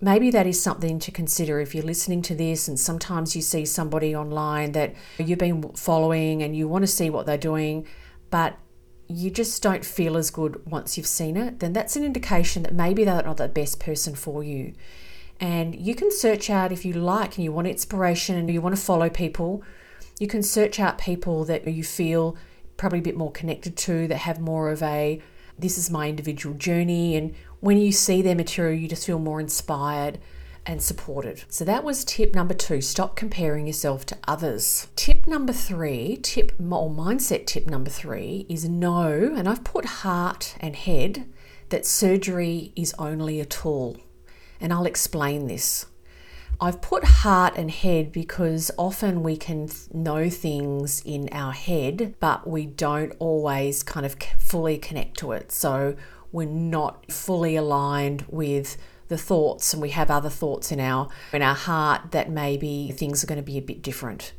maybe 0.02 0.32
that 0.32 0.48
is 0.48 0.62
something 0.62 1.00
to 1.00 1.12
consider 1.12 1.60
if 1.60 1.76
you're 1.76 1.84
listening 1.84 2.24
to 2.24 2.36
this 2.36 2.68
and 2.68 2.80
sometimes 2.80 3.36
you 3.36 3.42
see 3.42 3.66
somebody 3.66 4.16
online 4.16 4.72
that 4.72 4.96
you've 5.20 5.40
been 5.40 5.62
following 5.74 6.42
and 6.42 6.56
you 6.56 6.68
want 6.68 6.84
to 6.84 6.88
see 6.88 7.10
what 7.10 7.28
they're 7.28 7.38
doing, 7.38 7.86
but 8.32 8.58
you 9.08 9.30
just 9.30 9.62
don't 9.62 9.86
feel 9.86 10.18
as 10.18 10.32
good 10.32 10.66
once 10.66 10.98
you've 10.98 11.06
seen 11.06 11.38
it, 11.38 11.60
then 11.60 11.74
that's 11.74 11.96
an 11.96 12.04
indication 12.04 12.64
that 12.64 12.74
maybe 12.74 13.04
they're 13.04 13.24
not 13.24 13.38
the 13.38 13.48
best 13.48 13.80
person 13.80 14.16
for 14.16 14.44
you. 14.44 14.74
And 15.40 15.76
you 15.76 15.96
can 15.96 16.12
search 16.12 16.50
out 16.50 16.72
if 16.72 16.86
you 16.86 16.94
like 16.94 17.36
and 17.36 17.44
you 17.44 17.52
want 17.52 17.68
inspiration 17.68 18.36
and 18.36 18.50
you 18.50 18.62
want 18.62 18.76
to 18.76 18.82
follow 18.82 19.10
people, 19.10 19.64
you 20.20 20.28
can 20.28 20.44
search 20.44 20.80
out 20.80 20.98
people 20.98 21.46
that 21.46 21.68
you 21.68 21.84
feel 21.84 22.38
probably 22.78 23.00
a 23.00 23.04
bit 23.04 23.18
more 23.18 23.32
connected 23.32 23.76
to, 23.76 24.08
that 24.08 24.18
have 24.18 24.40
more 24.40 24.72
of 24.72 24.82
a 24.82 25.22
this 25.60 25.78
is 25.78 25.92
my 25.92 26.10
individual 26.10 26.56
journey. 26.56 27.16
And 27.16 27.36
when 27.62 27.78
you 27.78 27.92
see 27.92 28.22
their 28.22 28.36
material, 28.36 28.78
you 28.78 28.88
just 28.88 29.06
feel 29.06 29.20
more 29.20 29.40
inspired 29.40 30.20
and 30.66 30.82
supported. 30.82 31.44
So 31.50 31.64
that 31.66 31.84
was 31.84 32.04
tip 32.04 32.36
number 32.36 32.54
two 32.54 32.82
stop 32.82 33.16
comparing 33.16 33.66
yourself 33.66 34.06
to 34.08 34.18
others. 34.28 34.88
Tip 34.96 35.28
number 35.28 35.54
three, 35.54 36.18
tip 36.22 36.52
or 36.60 36.90
mindset 36.90 37.46
tip 37.46 37.68
number 37.68 37.90
three 37.90 38.46
is 38.50 38.68
know, 38.68 39.34
and 39.36 39.48
I've 39.48 39.64
put 39.64 39.86
heart 39.86 40.56
and 40.60 40.76
head, 40.76 41.26
that 41.70 41.86
surgery 41.86 42.74
is 42.76 42.94
only 43.00 43.40
a 43.40 43.46
tool. 43.46 43.98
And 44.60 44.74
I'll 44.74 44.86
explain 44.86 45.48
this. 45.48 45.86
I've 46.60 46.82
put 46.82 47.04
heart 47.04 47.54
and 47.56 47.72
head 47.72 48.12
because 48.12 48.70
often 48.78 49.24
we 49.24 49.36
can 49.36 49.68
know 49.92 50.30
things 50.30 51.02
in 51.04 51.28
our 51.32 51.54
head, 51.54 52.14
but 52.20 52.48
we 52.48 52.68
don't 52.68 53.14
always 53.18 53.82
kind 53.82 54.06
of 54.06 54.16
fully 54.38 54.78
connect 54.78 55.18
to 55.20 55.32
it. 55.32 55.52
So 55.52 55.96
we're 56.32 56.48
not 56.48 57.12
fully 57.12 57.56
aligned 57.56 58.26
with 58.30 58.78
the 59.08 59.18
thoughts 59.18 59.74
and 59.74 59.82
we 59.82 59.90
have 59.90 60.10
other 60.10 60.30
thoughts 60.30 60.72
in 60.72 60.80
our 60.80 61.10
in 61.34 61.42
our 61.42 61.56
heart 61.56 62.12
that 62.12 62.30
maybe 62.30 62.92
things 62.92 63.24
are 63.24 63.28
going 63.28 63.38
to 63.38 63.44
be 63.44 63.58
a 63.58 63.62
bit 63.62 63.82
different. 63.82 64.34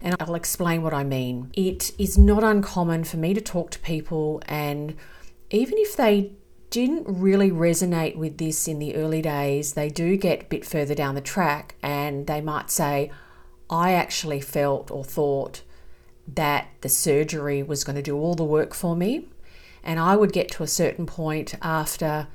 And 0.00 0.16
I'll 0.20 0.34
explain 0.34 0.82
what 0.82 0.92
I 0.92 1.04
mean. 1.04 1.50
It 1.54 1.92
is 1.98 2.18
not 2.18 2.42
uncommon 2.42 3.04
for 3.04 3.16
me 3.16 3.34
to 3.34 3.40
talk 3.40 3.70
to 3.72 3.78
people 3.80 4.42
and 4.46 4.96
even 5.50 5.74
if 5.78 5.96
they 5.96 6.32
didn't 6.70 7.06
really 7.06 7.50
resonate 7.50 8.16
with 8.16 8.38
this 8.38 8.66
in 8.66 8.80
the 8.80 8.96
early 8.96 9.22
days, 9.22 9.74
they 9.74 9.88
do 9.88 10.16
get 10.16 10.42
a 10.42 10.46
bit 10.46 10.64
further 10.64 10.94
down 10.94 11.14
the 11.14 11.20
track 11.20 11.76
and 11.82 12.26
they 12.26 12.40
might 12.40 12.70
say, 12.70 13.12
I 13.70 13.92
actually 13.92 14.40
felt 14.40 14.90
or 14.90 15.04
thought 15.04 15.62
that 16.26 16.68
the 16.80 16.88
surgery 16.88 17.62
was 17.62 17.84
going 17.84 17.96
to 17.96 18.02
do 18.02 18.16
all 18.16 18.34
the 18.34 18.44
work 18.44 18.74
for 18.74 18.96
me. 18.96 19.28
And 19.84 20.00
I 20.00 20.16
would 20.16 20.32
get 20.32 20.50
to 20.52 20.62
a 20.62 20.66
certain 20.66 21.06
point 21.06 21.54
after 21.62 22.26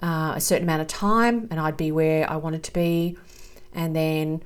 uh, 0.00 0.34
a 0.36 0.40
certain 0.40 0.64
amount 0.64 0.82
of 0.82 0.88
time 0.88 1.48
and 1.50 1.58
I'd 1.58 1.76
be 1.76 1.90
where 1.90 2.30
I 2.30 2.36
wanted 2.36 2.62
to 2.64 2.72
be. 2.72 3.16
And 3.72 3.96
then 3.96 4.42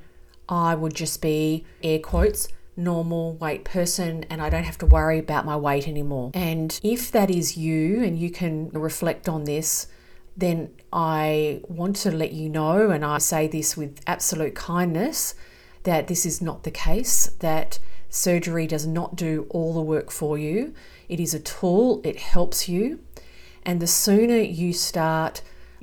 I 0.49 0.73
would 0.73 0.95
just 0.95 1.21
be, 1.21 1.65
air 1.83 1.99
quotes, 1.99 2.47
normal 2.75 3.33
weight 3.33 3.63
person 3.63 4.25
and 4.29 4.41
I 4.41 4.49
don't 4.49 4.63
have 4.63 4.77
to 4.79 4.85
worry 4.85 5.19
about 5.19 5.45
my 5.45 5.55
weight 5.55 5.87
anymore. 5.87 6.31
And 6.33 6.79
if 6.83 7.11
that 7.11 7.29
is 7.29 7.57
you 7.57 8.03
and 8.03 8.17
you 8.17 8.31
can 8.31 8.69
reflect 8.69 9.29
on 9.29 9.43
this, 9.43 9.87
then 10.35 10.71
I 10.91 11.61
want 11.67 11.95
to 11.97 12.11
let 12.11 12.31
you 12.31 12.49
know, 12.49 12.89
and 12.89 13.05
I 13.05 13.19
say 13.19 13.47
this 13.47 13.77
with 13.77 14.01
absolute 14.07 14.55
kindness, 14.55 15.35
that 15.83 16.07
this 16.07 16.25
is 16.25 16.41
not 16.41 16.63
the 16.63 16.71
case, 16.71 17.27
that 17.39 17.77
surgery 18.09 18.65
does 18.65 18.87
not 18.87 19.15
do 19.15 19.45
all 19.49 19.73
the 19.73 19.81
work 19.81 20.09
for 20.09 20.37
you. 20.37 20.73
It 21.09 21.19
is 21.19 21.33
a 21.33 21.39
tool, 21.39 22.01
it 22.03 22.17
helps 22.17 22.67
you. 22.69 22.99
And 23.63 23.81
the 23.81 23.87
sooner 23.87 24.37
you 24.37 24.73
start 24.73 25.41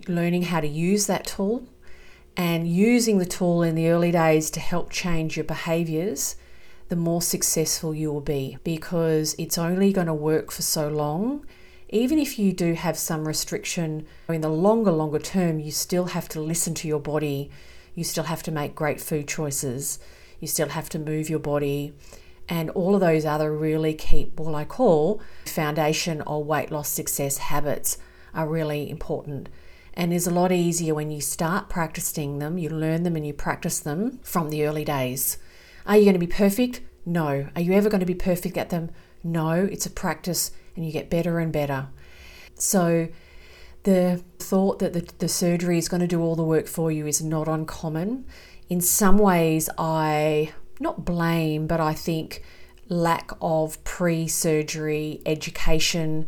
learning 0.09 0.43
how 0.45 0.61
to 0.61 0.69
use 0.69 1.07
that 1.07 1.27
tool 1.27 1.67
and 2.37 2.69
using 2.69 3.19
the 3.19 3.27
tool 3.27 3.63
in 3.63 3.75
the 3.75 3.89
early 3.89 4.13
days 4.13 4.51
to 4.53 4.61
help 4.61 4.91
change 4.91 5.37
your 5.37 5.45
behaviors, 5.45 6.37
the 6.89 6.97
more 6.97 7.23
successful 7.23 7.95
you 7.95 8.13
will 8.13 8.21
be 8.21 8.59
because 8.65 9.35
it's 9.39 9.59
only 9.59 9.93
going 9.93 10.07
to 10.07 10.15
work 10.15 10.51
for 10.51 10.63
so 10.63 10.89
long. 10.89 11.47
Even 11.89 12.19
if 12.19 12.39
you 12.39 12.53
do 12.53 12.75
have 12.75 12.97
some 12.97 13.27
restriction 13.27 14.07
in 14.29 14.41
the 14.41 14.49
longer, 14.49 14.93
longer 14.93 15.19
term, 15.19 15.59
you 15.59 15.71
still 15.71 16.07
have 16.07 16.29
to 16.29 16.41
listen 16.41 16.75
to 16.75 16.89
your 16.89 17.01
body. 17.01 17.51
You 17.95 18.05
still 18.05 18.25
have 18.25 18.43
to 18.45 18.53
make 18.53 18.75
great 18.75 19.01
food 19.01 19.27
choices. 19.27 19.99
You 20.39 20.47
still 20.49 20.69
have 20.69 20.89
to 20.91 20.99
move 20.99 21.29
your 21.29 21.41
body. 21.41 21.93
And 22.51 22.69
all 22.71 22.95
of 22.97 23.01
those 23.01 23.25
other 23.25 23.57
really 23.57 23.95
keep 23.95 24.39
what 24.39 24.55
I 24.55 24.65
call 24.65 25.23
foundation 25.47 26.21
or 26.23 26.45
weight 26.45 26.71
loss 26.71 26.89
success 26.89 27.39
habits 27.39 27.97
are 28.35 28.47
really 28.49 28.91
important 28.91 29.49
and 29.95 30.13
is 30.13 30.27
a 30.27 30.31
lot 30.31 30.53
easier 30.53 30.95
when 30.95 31.11
you 31.11 31.21
start 31.21 31.69
practicing 31.69 32.39
them, 32.39 32.59
you 32.59 32.69
learn 32.69 33.03
them 33.03 33.17
and 33.17 33.27
you 33.27 33.33
practice 33.33 33.81
them 33.81 34.19
from 34.23 34.51
the 34.51 34.65
early 34.65 34.85
days. 34.85 35.39
Are 35.87 35.97
you 35.97 36.05
going 36.05 36.15
to 36.15 36.19
be 36.19 36.27
perfect? 36.27 36.81
No. 37.05 37.49
Are 37.55 37.61
you 37.61 37.73
ever 37.73 37.89
going 37.89 38.01
to 38.01 38.07
be 38.07 38.15
perfect 38.15 38.57
at 38.57 38.71
them? 38.71 38.91
No. 39.23 39.51
It's 39.51 39.87
a 39.87 39.91
practice 39.91 40.53
and 40.77 40.85
you 40.85 40.93
get 40.93 41.11
better 41.11 41.39
and 41.39 41.53
better. 41.53 41.89
So, 42.55 43.09
the 43.83 44.23
thought 44.39 44.79
that 44.81 44.93
the, 44.93 45.09
the 45.19 45.29
surgery 45.29 45.79
is 45.79 45.89
going 45.89 46.03
to 46.03 46.07
do 46.07 46.21
all 46.21 46.37
the 46.37 46.43
work 46.43 46.67
for 46.67 46.93
you 46.93 47.07
is 47.07 47.23
not 47.23 47.49
uncommon. 47.49 48.27
In 48.69 48.81
some 48.81 49.17
ways, 49.17 49.71
I 49.79 50.53
not 50.81 51.05
blame, 51.05 51.67
but 51.67 51.81
I 51.81 51.95
think 51.95 52.43
lack 52.89 53.31
of 53.41 53.83
pre 53.85 54.27
surgery 54.27 55.21
education 55.25 56.27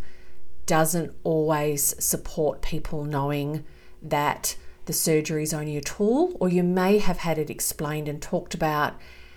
doesn't 0.66 1.12
always 1.24 1.94
support 2.02 2.62
people 2.62 3.04
knowing 3.04 3.64
that 4.00 4.56
the 4.84 4.92
surgery 4.92 5.42
is 5.42 5.52
only 5.52 5.76
a 5.76 5.80
tool, 5.80 6.36
or 6.38 6.48
you 6.48 6.62
may 6.62 6.98
have 6.98 7.18
had 7.18 7.38
it 7.38 7.50
explained 7.50 8.08
and 8.08 8.22
talked 8.22 8.54
about 8.54 8.94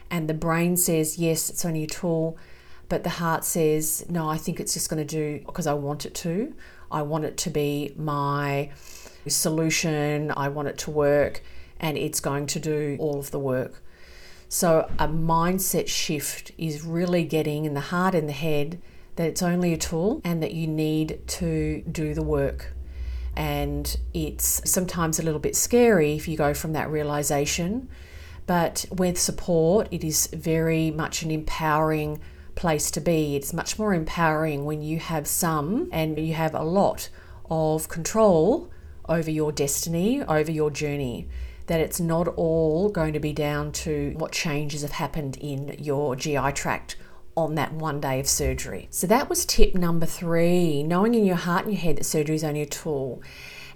and 0.09 0.29
the 0.29 0.33
brain 0.33 0.77
says, 0.77 1.17
yes, 1.17 1.49
it's 1.49 1.65
only 1.65 1.83
a 1.83 1.87
tool, 1.87 2.37
but 2.89 3.03
the 3.03 3.09
heart 3.09 3.43
says, 3.43 4.05
no, 4.09 4.29
I 4.29 4.37
think 4.37 4.59
it's 4.59 4.73
just 4.73 4.89
going 4.89 5.05
to 5.05 5.15
do 5.15 5.43
because 5.45 5.67
I 5.67 5.73
want 5.73 6.05
it 6.05 6.13
to. 6.15 6.53
I 6.91 7.01
want 7.01 7.25
it 7.25 7.37
to 7.37 7.49
be 7.49 7.93
my 7.97 8.69
solution, 9.27 10.31
I 10.37 10.49
want 10.49 10.67
it 10.67 10.77
to 10.79 10.91
work, 10.91 11.41
and 11.79 11.97
it's 11.97 12.19
going 12.19 12.45
to 12.47 12.59
do 12.59 12.95
all 12.99 13.19
of 13.19 13.31
the 13.31 13.39
work. 13.39 13.81
So, 14.47 14.89
a 14.99 15.07
mindset 15.07 15.87
shift 15.87 16.51
is 16.57 16.83
really 16.83 17.23
getting 17.23 17.65
in 17.65 17.73
the 17.73 17.81
heart 17.81 18.15
and 18.15 18.29
the 18.29 18.33
head 18.33 18.79
that 19.15 19.27
it's 19.27 19.41
only 19.41 19.73
a 19.73 19.77
tool 19.77 20.21
and 20.23 20.41
that 20.43 20.53
you 20.53 20.67
need 20.67 21.19
to 21.27 21.81
do 21.91 22.13
the 22.13 22.23
work. 22.23 22.73
And 23.35 23.97
it's 24.13 24.61
sometimes 24.69 25.19
a 25.19 25.23
little 25.23 25.39
bit 25.39 25.55
scary 25.55 26.15
if 26.15 26.27
you 26.27 26.37
go 26.37 26.53
from 26.53 26.73
that 26.73 26.89
realization 26.89 27.89
but 28.47 28.85
with 28.91 29.19
support, 29.19 29.87
it 29.91 30.03
is 30.03 30.27
very 30.27 30.91
much 30.91 31.23
an 31.23 31.31
empowering 31.31 32.19
place 32.53 32.91
to 32.91 33.01
be. 33.01 33.35
It's 33.35 33.53
much 33.53 33.79
more 33.79 33.93
empowering 33.93 34.65
when 34.65 34.81
you 34.81 34.99
have 34.99 35.27
some 35.27 35.89
and 35.91 36.17
you 36.17 36.33
have 36.35 36.53
a 36.53 36.63
lot 36.63 37.09
of 37.49 37.89
control 37.89 38.69
over 39.09 39.29
your 39.29 39.51
destiny, 39.51 40.23
over 40.23 40.51
your 40.51 40.69
journey. 40.69 41.27
That 41.67 41.79
it's 41.79 41.99
not 41.99 42.27
all 42.27 42.89
going 42.89 43.13
to 43.13 43.19
be 43.19 43.33
down 43.33 43.71
to 43.73 44.13
what 44.17 44.31
changes 44.31 44.81
have 44.83 44.91
happened 44.91 45.37
in 45.37 45.75
your 45.79 46.15
GI 46.15 46.51
tract 46.51 46.95
on 47.35 47.55
that 47.55 47.73
one 47.73 47.99
day 47.99 48.19
of 48.19 48.27
surgery. 48.27 48.87
So 48.91 49.07
that 49.07 49.29
was 49.29 49.45
tip 49.45 49.75
number 49.75 50.05
three 50.05 50.83
knowing 50.83 51.15
in 51.15 51.25
your 51.25 51.35
heart 51.35 51.65
and 51.65 51.73
your 51.73 51.81
head 51.81 51.97
that 51.97 52.05
surgery 52.05 52.35
is 52.35 52.43
only 52.43 52.61
a 52.61 52.65
tool. 52.65 53.21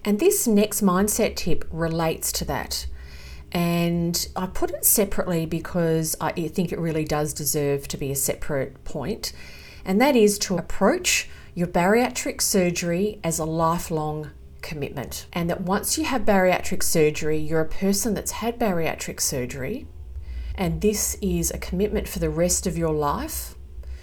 And 0.06 0.20
this 0.20 0.48
next 0.48 0.82
mindset 0.82 1.36
tip 1.36 1.68
relates 1.72 2.32
to 2.34 2.46
that. 2.46 2.86
And 3.52 4.28
I 4.36 4.46
put 4.46 4.72
it 4.72 4.86
separately 4.86 5.46
because 5.46 6.16
I 6.22 6.32
think 6.32 6.72
it 6.72 6.80
really 6.80 7.04
does 7.04 7.34
deserve 7.34 7.88
to 7.90 7.98
be 7.98 8.12
a 8.12 8.16
separate 8.16 8.84
point, 8.84 9.34
and 9.84 10.00
that 10.00 10.16
is 10.16 10.38
to 10.40 10.58
approach 10.58 11.28
your 11.56 11.68
bariatric 11.68 12.42
surgery 12.42 13.20
as 13.24 13.40
a 13.40 13.46
lifelong 13.46 14.30
commitment. 14.62 15.26
And 15.34 15.50
that 15.50 15.62
once 15.62 15.98
you 15.98 16.06
have 16.06 16.24
bariatric 16.24 16.84
surgery, 16.84 17.38
you're 17.38 17.62
a 17.62 17.68
person 17.68 18.14
that's 18.14 18.32
had 18.32 18.60
bariatric 18.60 19.20
surgery, 19.20 19.88
and 20.56 20.82
this 20.82 21.18
is 21.22 21.52
a 21.52 21.58
commitment 21.58 22.08
for 22.08 22.20
the 22.20 22.30
rest 22.30 22.68
of 22.68 22.78
your 22.78 22.94
life 22.94 23.56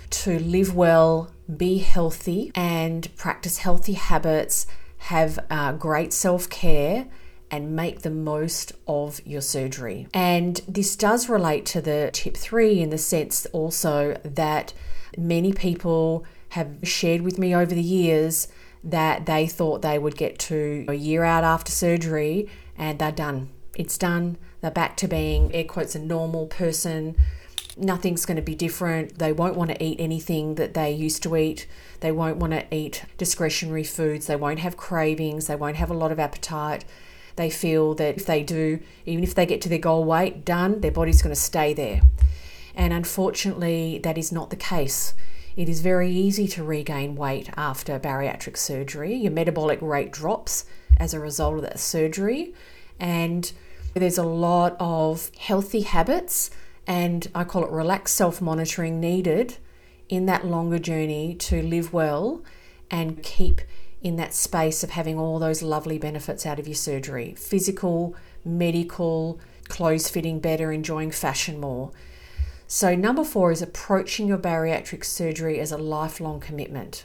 to 0.08 0.38
live 0.38 0.74
well, 0.74 1.30
be 1.54 1.78
healthy, 1.78 2.50
and 2.54 3.14
practice 3.16 3.58
healthy 3.58 3.92
habits, 3.94 4.66
have 4.98 5.38
uh, 5.50 5.72
great 5.72 6.12
self 6.12 6.48
care 6.48 7.06
and 7.50 7.76
make 7.76 8.02
the 8.02 8.10
most 8.10 8.72
of 8.88 9.20
your 9.24 9.40
surgery. 9.40 10.08
And 10.12 10.60
this 10.66 10.96
does 10.96 11.28
relate 11.28 11.64
to 11.66 11.80
the 11.80 12.10
tip 12.12 12.36
three 12.36 12.80
in 12.80 12.90
the 12.90 12.98
sense 12.98 13.46
also 13.52 14.18
that 14.24 14.72
many 15.16 15.52
people 15.52 16.24
have 16.50 16.78
shared 16.82 17.22
with 17.22 17.38
me 17.38 17.54
over 17.54 17.74
the 17.74 17.82
years 17.82 18.48
that 18.86 19.26
they 19.26 19.46
thought 19.48 19.82
they 19.82 19.98
would 19.98 20.16
get 20.16 20.38
to 20.38 20.86
a 20.88 20.94
year 20.94 21.24
out 21.24 21.42
after 21.42 21.72
surgery 21.72 22.48
and 22.78 22.98
they're 22.98 23.12
done. 23.12 23.50
It's 23.74 23.98
done. 23.98 24.38
They're 24.60 24.70
back 24.70 24.96
to 24.98 25.08
being, 25.08 25.52
air 25.52 25.64
quotes, 25.64 25.94
a 25.94 25.98
normal 25.98 26.46
person. 26.46 27.16
Nothing's 27.76 28.24
going 28.24 28.36
to 28.36 28.42
be 28.42 28.54
different. 28.54 29.18
They 29.18 29.32
won't 29.32 29.56
want 29.56 29.70
to 29.70 29.84
eat 29.84 30.00
anything 30.00 30.54
that 30.54 30.74
they 30.74 30.92
used 30.92 31.22
to 31.24 31.36
eat. 31.36 31.66
They 32.00 32.12
won't 32.12 32.38
want 32.38 32.52
to 32.52 32.74
eat 32.74 33.04
discretionary 33.18 33.84
foods. 33.84 34.28
They 34.28 34.36
won't 34.36 34.60
have 34.60 34.76
cravings. 34.76 35.48
They 35.48 35.56
won't 35.56 35.76
have 35.76 35.90
a 35.90 35.94
lot 35.94 36.12
of 36.12 36.20
appetite. 36.20 36.84
They 37.34 37.50
feel 37.50 37.94
that 37.94 38.16
if 38.16 38.24
they 38.24 38.42
do, 38.42 38.78
even 39.04 39.24
if 39.24 39.34
they 39.34 39.44
get 39.44 39.60
to 39.62 39.68
their 39.68 39.78
goal 39.78 40.04
weight, 40.04 40.44
done, 40.44 40.80
their 40.80 40.92
body's 40.92 41.20
going 41.20 41.34
to 41.34 41.40
stay 41.40 41.74
there. 41.74 42.00
And 42.74 42.92
unfortunately, 42.92 43.98
that 44.04 44.16
is 44.16 44.30
not 44.30 44.50
the 44.50 44.56
case. 44.56 45.12
It 45.56 45.70
is 45.70 45.80
very 45.80 46.10
easy 46.10 46.46
to 46.48 46.62
regain 46.62 47.16
weight 47.16 47.48
after 47.56 47.98
bariatric 47.98 48.58
surgery. 48.58 49.14
Your 49.14 49.32
metabolic 49.32 49.80
rate 49.80 50.12
drops 50.12 50.66
as 50.98 51.14
a 51.14 51.20
result 51.20 51.56
of 51.56 51.62
that 51.62 51.80
surgery. 51.80 52.54
And 53.00 53.50
there's 53.94 54.18
a 54.18 54.22
lot 54.22 54.76
of 54.78 55.30
healthy 55.38 55.80
habits, 55.80 56.50
and 56.86 57.26
I 57.34 57.44
call 57.44 57.64
it 57.64 57.70
relaxed 57.70 58.16
self 58.16 58.42
monitoring 58.42 59.00
needed 59.00 59.56
in 60.10 60.26
that 60.26 60.46
longer 60.46 60.78
journey 60.78 61.34
to 61.34 61.62
live 61.62 61.92
well 61.92 62.44
and 62.90 63.22
keep 63.22 63.62
in 64.02 64.16
that 64.16 64.34
space 64.34 64.84
of 64.84 64.90
having 64.90 65.18
all 65.18 65.38
those 65.38 65.62
lovely 65.62 65.98
benefits 65.98 66.44
out 66.44 66.58
of 66.58 66.68
your 66.68 66.74
surgery 66.74 67.34
physical, 67.36 68.14
medical, 68.44 69.40
clothes 69.68 70.10
fitting 70.10 70.38
better, 70.38 70.70
enjoying 70.70 71.10
fashion 71.10 71.58
more. 71.58 71.90
So, 72.68 72.96
number 72.96 73.22
four 73.22 73.52
is 73.52 73.62
approaching 73.62 74.26
your 74.26 74.38
bariatric 74.38 75.04
surgery 75.04 75.60
as 75.60 75.70
a 75.70 75.78
lifelong 75.78 76.40
commitment. 76.40 77.04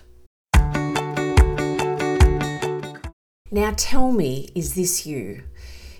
Now, 3.51 3.73
tell 3.77 4.11
me, 4.11 4.49
is 4.55 4.73
this 4.73 5.05
you? 5.05 5.43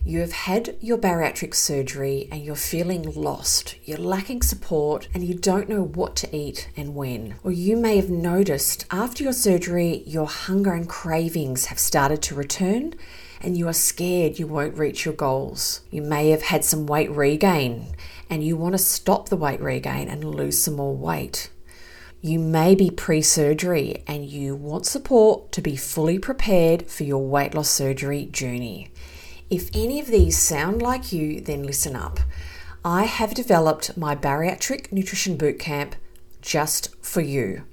You 0.03 0.21
have 0.21 0.31
had 0.31 0.77
your 0.79 0.97
bariatric 0.97 1.53
surgery 1.53 2.27
and 2.31 2.43
you're 2.43 2.55
feeling 2.55 3.03
lost, 3.13 3.75
you're 3.83 3.99
lacking 3.99 4.41
support, 4.41 5.07
and 5.13 5.23
you 5.23 5.35
don't 5.35 5.69
know 5.69 5.83
what 5.83 6.15
to 6.17 6.35
eat 6.35 6.71
and 6.75 6.95
when. 6.95 7.35
Or 7.43 7.51
you 7.51 7.77
may 7.77 7.97
have 7.97 8.09
noticed 8.09 8.87
after 8.89 9.23
your 9.23 9.33
surgery, 9.33 10.01
your 10.07 10.25
hunger 10.25 10.73
and 10.73 10.89
cravings 10.89 11.65
have 11.65 11.77
started 11.77 12.23
to 12.23 12.35
return 12.35 12.95
and 13.43 13.57
you 13.57 13.67
are 13.67 13.73
scared 13.73 14.39
you 14.39 14.47
won't 14.47 14.77
reach 14.77 15.05
your 15.05 15.13
goals. 15.13 15.81
You 15.89 16.01
may 16.01 16.29
have 16.29 16.43
had 16.43 16.63
some 16.63 16.85
weight 16.85 17.11
regain 17.11 17.87
and 18.31 18.41
you 18.43 18.55
want 18.55 18.73
to 18.73 18.79
stop 18.79 19.27
the 19.27 19.35
weight 19.35 19.59
regain 19.59 20.07
and 20.07 20.23
lose 20.23 20.63
some 20.63 20.77
more 20.77 20.95
weight. 20.95 21.51
You 22.21 22.39
may 22.39 22.75
be 22.75 22.89
pre 22.89 23.21
surgery 23.21 24.03
and 24.07 24.25
you 24.25 24.55
want 24.55 24.85
support 24.85 25.51
to 25.51 25.61
be 25.61 25.75
fully 25.75 26.17
prepared 26.17 26.87
for 26.87 27.03
your 27.03 27.27
weight 27.27 27.53
loss 27.53 27.69
surgery 27.69 28.25
journey. 28.25 28.91
If 29.49 29.69
any 29.75 29.99
of 29.99 30.07
these 30.07 30.37
sound 30.37 30.81
like 30.81 31.11
you, 31.11 31.41
then 31.41 31.63
listen 31.63 31.93
up. 31.93 32.21
I 32.85 33.03
have 33.03 33.33
developed 33.33 33.97
my 33.97 34.15
bariatric 34.15 34.93
nutrition 34.93 35.37
bootcamp 35.37 35.93
just 36.41 36.95
for 37.03 37.21
you. 37.21 37.63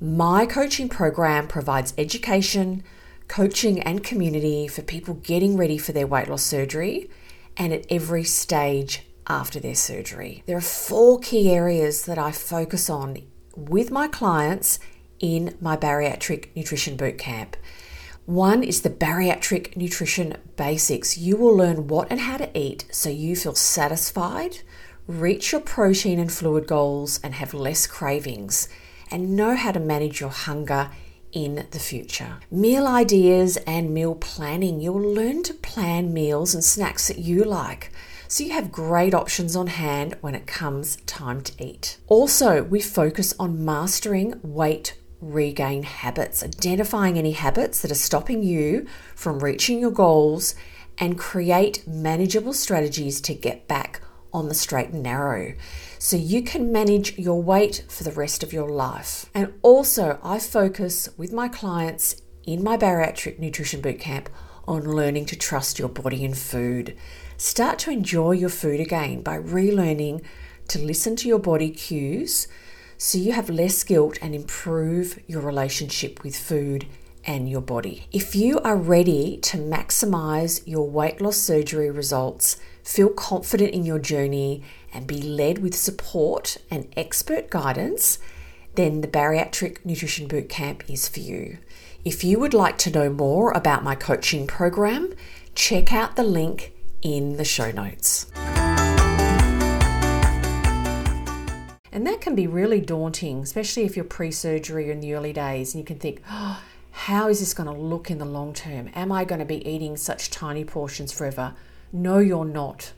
My 0.00 0.46
coaching 0.46 0.88
program 0.88 1.48
provides 1.48 1.92
education, 1.98 2.82
coaching, 3.26 3.80
and 3.80 4.02
community 4.02 4.68
for 4.68 4.80
people 4.80 5.14
getting 5.14 5.56
ready 5.56 5.76
for 5.76 5.92
their 5.92 6.06
weight 6.06 6.28
loss 6.28 6.44
surgery 6.44 7.10
and 7.58 7.72
at 7.74 7.84
every 7.90 8.24
stage 8.24 9.02
after 9.28 9.60
their 9.60 9.74
surgery. 9.74 10.42
There 10.46 10.56
are 10.56 10.60
four 10.60 11.18
key 11.20 11.50
areas 11.50 12.04
that 12.06 12.18
I 12.18 12.32
focus 12.32 12.88
on 12.88 13.18
with 13.54 13.90
my 13.90 14.08
clients 14.08 14.78
in 15.20 15.56
my 15.60 15.76
bariatric 15.76 16.48
nutrition 16.54 16.96
bootcamp. 16.96 17.54
One 18.24 18.62
is 18.62 18.82
the 18.82 18.90
bariatric 18.90 19.76
nutrition 19.76 20.36
basics. 20.56 21.16
You 21.16 21.36
will 21.36 21.56
learn 21.56 21.88
what 21.88 22.08
and 22.10 22.20
how 22.20 22.36
to 22.36 22.58
eat 22.58 22.86
so 22.90 23.08
you 23.08 23.34
feel 23.34 23.54
satisfied, 23.54 24.58
reach 25.06 25.52
your 25.52 25.62
protein 25.62 26.18
and 26.18 26.30
fluid 26.30 26.66
goals, 26.66 27.20
and 27.22 27.34
have 27.34 27.54
less 27.54 27.86
cravings, 27.86 28.68
and 29.10 29.34
know 29.34 29.56
how 29.56 29.72
to 29.72 29.80
manage 29.80 30.20
your 30.20 30.30
hunger 30.30 30.90
in 31.32 31.66
the 31.70 31.78
future. 31.78 32.38
Meal 32.50 32.86
ideas 32.86 33.56
and 33.66 33.94
meal 33.94 34.14
planning. 34.14 34.80
You 34.80 34.92
will 34.92 35.14
learn 35.14 35.42
to 35.44 35.54
plan 35.54 36.12
meals 36.12 36.54
and 36.54 36.62
snacks 36.62 37.08
that 37.08 37.18
you 37.18 37.44
like. 37.44 37.90
So 38.30 38.44
you 38.44 38.52
have 38.52 38.70
great 38.70 39.14
options 39.14 39.56
on 39.56 39.68
hand 39.68 40.18
when 40.20 40.34
it 40.34 40.46
comes 40.46 40.96
time 41.06 41.40
to 41.40 41.64
eat. 41.64 41.96
Also, 42.08 42.62
we 42.62 42.78
focus 42.78 43.32
on 43.40 43.64
mastering 43.64 44.38
weight 44.42 44.98
regain 45.22 45.82
habits, 45.82 46.44
identifying 46.44 47.18
any 47.18 47.32
habits 47.32 47.80
that 47.80 47.90
are 47.90 47.96
stopping 47.96 48.42
you 48.42 48.86
from 49.16 49.40
reaching 49.40 49.80
your 49.80 49.90
goals, 49.90 50.54
and 50.98 51.18
create 51.18 51.86
manageable 51.88 52.52
strategies 52.52 53.20
to 53.22 53.32
get 53.32 53.66
back 53.66 54.02
on 54.30 54.48
the 54.48 54.54
straight 54.54 54.90
and 54.90 55.02
narrow 55.02 55.54
so 55.98 56.16
you 56.16 56.42
can 56.42 56.70
manage 56.70 57.18
your 57.18 57.42
weight 57.42 57.84
for 57.88 58.04
the 58.04 58.12
rest 58.12 58.42
of 58.42 58.52
your 58.52 58.68
life. 58.68 59.26
And 59.34 59.54
also, 59.62 60.18
I 60.22 60.38
focus 60.38 61.08
with 61.16 61.32
my 61.32 61.48
clients 61.48 62.20
in 62.44 62.62
my 62.62 62.76
bariatric 62.76 63.38
nutrition 63.38 63.80
bootcamp 63.80 64.26
on 64.66 64.84
learning 64.84 65.24
to 65.24 65.36
trust 65.36 65.78
your 65.78 65.88
body 65.88 66.24
and 66.24 66.36
food. 66.36 66.94
Start 67.40 67.78
to 67.78 67.92
enjoy 67.92 68.32
your 68.32 68.48
food 68.48 68.80
again 68.80 69.22
by 69.22 69.38
relearning 69.38 70.24
to 70.66 70.80
listen 70.80 71.14
to 71.14 71.28
your 71.28 71.38
body 71.38 71.70
cues 71.70 72.48
so 72.96 73.16
you 73.16 73.30
have 73.30 73.48
less 73.48 73.84
guilt 73.84 74.18
and 74.20 74.34
improve 74.34 75.20
your 75.28 75.40
relationship 75.40 76.24
with 76.24 76.36
food 76.36 76.88
and 77.24 77.48
your 77.48 77.60
body. 77.60 78.08
If 78.10 78.34
you 78.34 78.58
are 78.62 78.76
ready 78.76 79.36
to 79.42 79.56
maximize 79.56 80.66
your 80.66 80.90
weight 80.90 81.20
loss 81.20 81.36
surgery 81.36 81.92
results, 81.92 82.56
feel 82.82 83.10
confident 83.10 83.70
in 83.70 83.84
your 83.84 84.00
journey, 84.00 84.64
and 84.92 85.06
be 85.06 85.22
led 85.22 85.58
with 85.58 85.76
support 85.76 86.56
and 86.72 86.92
expert 86.96 87.50
guidance, 87.50 88.18
then 88.74 89.00
the 89.00 89.06
Bariatric 89.06 89.84
Nutrition 89.84 90.26
Bootcamp 90.26 90.82
is 90.90 91.08
for 91.08 91.20
you. 91.20 91.58
If 92.04 92.24
you 92.24 92.40
would 92.40 92.52
like 92.54 92.78
to 92.78 92.90
know 92.90 93.10
more 93.10 93.52
about 93.52 93.84
my 93.84 93.94
coaching 93.94 94.48
program, 94.48 95.14
check 95.54 95.92
out 95.92 96.16
the 96.16 96.24
link 96.24 96.72
in 97.02 97.36
the 97.36 97.44
show 97.44 97.70
notes. 97.70 98.30
And 101.90 102.06
that 102.06 102.20
can 102.20 102.34
be 102.34 102.46
really 102.46 102.80
daunting, 102.80 103.40
especially 103.40 103.84
if 103.84 103.96
you're 103.96 104.04
pre 104.04 104.30
surgery 104.30 104.90
in 104.90 105.00
the 105.00 105.14
early 105.14 105.32
days 105.32 105.74
and 105.74 105.82
you 105.82 105.86
can 105.86 105.98
think, 105.98 106.22
oh, 106.30 106.62
how 106.92 107.28
is 107.28 107.40
this 107.40 107.54
going 107.54 107.68
to 107.68 107.80
look 107.80 108.10
in 108.10 108.18
the 108.18 108.24
long 108.24 108.52
term? 108.52 108.90
Am 108.94 109.10
I 109.10 109.24
going 109.24 109.38
to 109.38 109.44
be 109.44 109.66
eating 109.68 109.96
such 109.96 110.30
tiny 110.30 110.64
portions 110.64 111.12
forever? 111.12 111.54
No, 111.92 112.18
you're 112.18 112.44
not. 112.44 112.92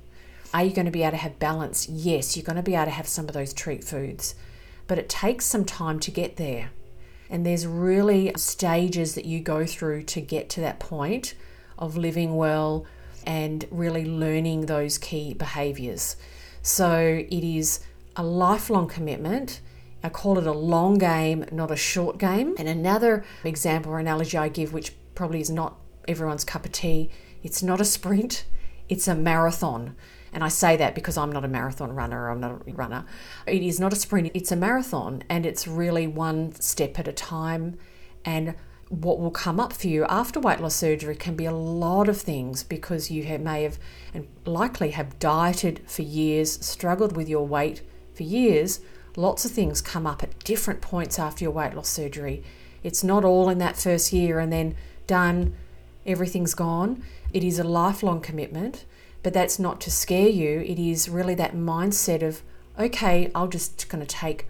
Are 0.53 0.65
you 0.65 0.73
going 0.73 0.87
to 0.87 0.91
be 0.91 1.03
able 1.03 1.13
to 1.13 1.17
have 1.19 1.39
balance? 1.39 1.89
Yes, 1.89 2.37
you're 2.37 2.45
going 2.45 2.57
to 2.57 2.63
be 2.63 2.75
able 2.75 2.87
to 2.87 2.91
have 2.91 3.07
some 3.07 3.29
of 3.29 3.35
those 3.35 3.53
treat 3.53 3.85
foods, 3.85 4.35
but 4.89 4.99
it 4.99 5.09
takes 5.09 5.47
some 5.47 5.65
time 5.65 6.01
to 6.01 6.11
get 6.11 6.37
there. 6.37 6.71
And 7.29 7.47
there's 7.47 7.67
really 7.67 8.33
stages 8.37 9.15
that 9.15 9.25
you 9.25 9.41
go 9.41 9.65
through 9.65 10.03
to 10.03 10.21
get 10.21 10.49
to 10.51 10.61
that 10.61 10.81
point 10.81 11.35
of 11.79 11.97
living 11.97 12.37
well 12.37 12.85
and 13.27 13.67
really 13.71 14.05
learning 14.05 14.67
those 14.67 14.99
key 14.99 15.35
behaviors. 15.35 16.17
So 16.63 17.25
it 17.29 17.45
is 17.45 17.81
a 18.17 18.23
lifelong 18.23 18.89
commitment. 18.89 19.61
I 20.03 20.09
call 20.09 20.39
it 20.39 20.47
a 20.47 20.53
long 20.53 20.99
game, 20.99 21.45
not 21.53 21.71
a 21.71 21.77
short 21.77 22.19
game. 22.19 22.55
And 22.59 22.69
another 22.69 23.25
example 23.45 23.93
or 23.93 23.99
analogy 23.99 24.37
I 24.37 24.49
give, 24.49 24.73
which 24.73 24.95
probably 25.15 25.41
is 25.41 25.51
not 25.51 25.77
everyone's 26.09 26.45
cup 26.45 26.65
of 26.65 26.73
tea, 26.73 27.11
it's 27.43 27.63
not 27.63 27.81
a 27.81 27.85
sprint, 27.85 28.45
it's 28.89 29.09
a 29.09 29.15
marathon. 29.15 29.97
And 30.33 30.45
I 30.45 30.49
say 30.49 30.77
that 30.77 30.95
because 30.95 31.17
I'm 31.17 31.33
not 31.33 31.45
a 31.45 31.49
marathon 31.49 31.93
runner, 31.93 32.31
I'm 32.31 32.41
not 32.41 32.63
a 32.67 32.73
runner. 32.73 33.05
It 33.47 33.63
is 33.63 33.81
not 33.81 33.93
a 33.93 33.97
sprint, 33.97 34.31
it's 34.35 34.53
a 34.53 34.57
marathon, 34.57 35.23
and 35.29 35.45
it's 35.45 35.67
really 35.67 36.07
one 36.07 36.53
step 36.61 36.99
at 36.99 37.09
a 37.09 37.13
time. 37.13 37.79
And 38.25 38.55
what 38.91 39.21
will 39.21 39.31
come 39.31 39.61
up 39.61 39.73
for 39.73 39.87
you 39.87 40.05
after 40.07 40.41
weight 40.41 40.61
loss 40.61 40.75
surgery 40.75 41.15
can 41.15 41.37
be 41.37 41.45
a 41.45 41.53
lot 41.53 42.09
of 42.09 42.21
things 42.21 42.65
because 42.65 43.09
you 43.09 43.23
have, 43.23 43.41
may 43.41 43.63
have 43.63 43.79
and 44.13 44.27
likely 44.45 44.91
have 44.91 45.17
dieted 45.21 45.81
for 45.87 46.03
years, 46.03 46.65
struggled 46.65 47.17
with 47.17 47.29
your 47.29 47.47
weight 47.47 47.83
for 48.15 48.25
years. 48.25 48.81
Lots 49.17 49.45
of 49.45 49.53
things 49.53 49.81
come 49.81 50.09
up 50.09 50.25
at 50.25 50.43
different 50.43 50.81
points 50.81 51.21
after 51.21 51.45
your 51.45 51.53
weight 51.53 51.73
loss 51.75 51.89
surgery. 51.89 52.43
It's 52.83 53.05
not 53.05 53.25
all 53.25 53.49
in 53.49 53.59
that 53.59 53.77
first 53.77 54.13
year 54.13 54.41
and 54.41 54.53
then 54.53 54.75
done, 55.07 55.55
everything's 56.05 56.55
gone. 56.55 57.05
It 57.33 57.45
is 57.45 57.61
a 57.61 57.65
lifelong 57.65 58.21
commitment, 58.21 58.87
but 59.23 59.33
that's 59.33 59.61
not 59.61 59.81
to 59.83 59.91
scare 59.93 60.29
you. 60.29 60.61
It 60.63 60.81
is 60.81 61.09
really 61.09 61.37
that 61.37 61.55
mindset 61.55 62.23
of, 62.23 62.43
okay, 62.77 63.31
I'll 63.37 63.47
just 63.47 63.89
going 63.89 64.05
to 64.05 64.17
take 64.17 64.49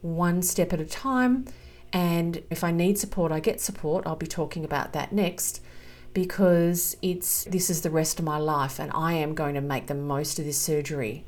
one 0.00 0.40
step 0.40 0.72
at 0.72 0.80
a 0.80 0.86
time 0.86 1.44
and 1.92 2.42
if 2.50 2.64
I 2.64 2.72
need 2.72 2.98
support, 2.98 3.32
I 3.32 3.40
get 3.40 3.60
support. 3.60 4.06
I'll 4.06 4.16
be 4.16 4.26
talking 4.26 4.64
about 4.64 4.92
that 4.94 5.12
next 5.12 5.60
because 6.14 6.96
it's 7.02 7.44
this 7.44 7.70
is 7.70 7.82
the 7.82 7.90
rest 7.90 8.18
of 8.18 8.24
my 8.24 8.38
life 8.38 8.78
and 8.78 8.90
I 8.94 9.14
am 9.14 9.34
going 9.34 9.54
to 9.54 9.60
make 9.60 9.86
the 9.86 9.94
most 9.94 10.38
of 10.38 10.44
this 10.44 10.58
surgery. 10.58 11.24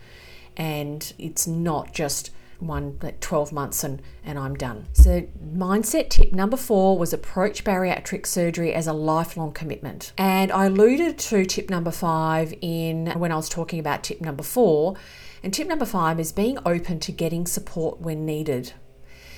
And 0.56 1.12
it's 1.18 1.46
not 1.46 1.92
just 1.92 2.30
one 2.60 2.98
like 3.02 3.20
12 3.20 3.52
months 3.52 3.84
and, 3.84 4.00
and 4.24 4.38
I'm 4.38 4.54
done. 4.54 4.86
So 4.92 5.26
mindset 5.44 6.08
tip 6.08 6.32
number 6.32 6.56
four 6.56 6.96
was 6.96 7.12
approach 7.12 7.64
bariatric 7.64 8.26
surgery 8.26 8.72
as 8.72 8.86
a 8.86 8.92
lifelong 8.92 9.52
commitment. 9.52 10.12
And 10.16 10.52
I 10.52 10.66
alluded 10.66 11.18
to 11.18 11.44
tip 11.44 11.68
number 11.68 11.90
five 11.90 12.54
in 12.60 13.08
when 13.18 13.32
I 13.32 13.36
was 13.36 13.48
talking 13.48 13.80
about 13.80 14.04
tip 14.04 14.20
number 14.20 14.42
four. 14.42 14.96
And 15.42 15.52
tip 15.52 15.68
number 15.68 15.84
five 15.84 16.18
is 16.18 16.32
being 16.32 16.58
open 16.64 17.00
to 17.00 17.12
getting 17.12 17.46
support 17.46 18.00
when 18.00 18.24
needed. 18.24 18.72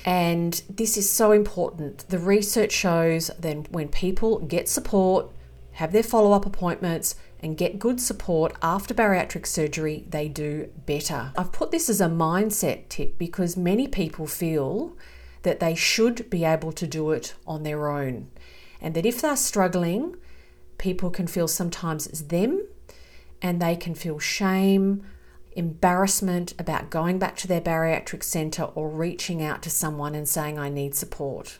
And 0.07 0.61
this 0.69 0.95
is 0.95 1.09
so 1.09 1.33
important. 1.33 2.07
The 2.07 2.17
research 2.17 2.71
shows 2.71 3.29
that 3.37 3.69
when 3.73 3.89
people 3.89 4.39
get 4.39 4.69
support, 4.69 5.29
have 5.73 5.91
their 5.91 6.01
follow 6.01 6.31
up 6.31 6.45
appointments, 6.45 7.15
and 7.41 7.57
get 7.57 7.77
good 7.77 7.99
support 7.99 8.55
after 8.61 8.93
bariatric 8.93 9.45
surgery, 9.45 10.05
they 10.09 10.29
do 10.29 10.69
better. 10.85 11.33
I've 11.37 11.51
put 11.51 11.71
this 11.71 11.89
as 11.89 11.99
a 11.99 12.07
mindset 12.07 12.87
tip 12.87 13.17
because 13.17 13.57
many 13.57 13.85
people 13.85 14.27
feel 14.27 14.95
that 15.43 15.59
they 15.59 15.75
should 15.75 16.29
be 16.29 16.45
able 16.45 16.71
to 16.71 16.87
do 16.87 17.11
it 17.11 17.35
on 17.45 17.63
their 17.63 17.89
own. 17.89 18.29
And 18.79 18.95
that 18.95 19.05
if 19.05 19.21
they're 19.21 19.35
struggling, 19.35 20.15
people 20.77 21.09
can 21.09 21.27
feel 21.27 21.49
sometimes 21.49 22.07
it's 22.07 22.21
them 22.21 22.65
and 23.41 23.61
they 23.61 23.75
can 23.75 23.93
feel 23.93 24.19
shame 24.19 25.03
embarrassment 25.57 26.53
about 26.59 26.91
going 26.91 27.17
back 27.17 27.35
to 27.35 27.47
their 27.47 27.59
bariatric 27.59 28.23
centre 28.23 28.65
or 28.75 28.89
reaching 28.89 29.41
out 29.41 29.63
to 29.63 29.69
someone 29.71 30.13
and 30.13 30.29
saying, 30.29 30.59
I 30.59 30.69
need 30.69 30.93
support. 30.93 31.57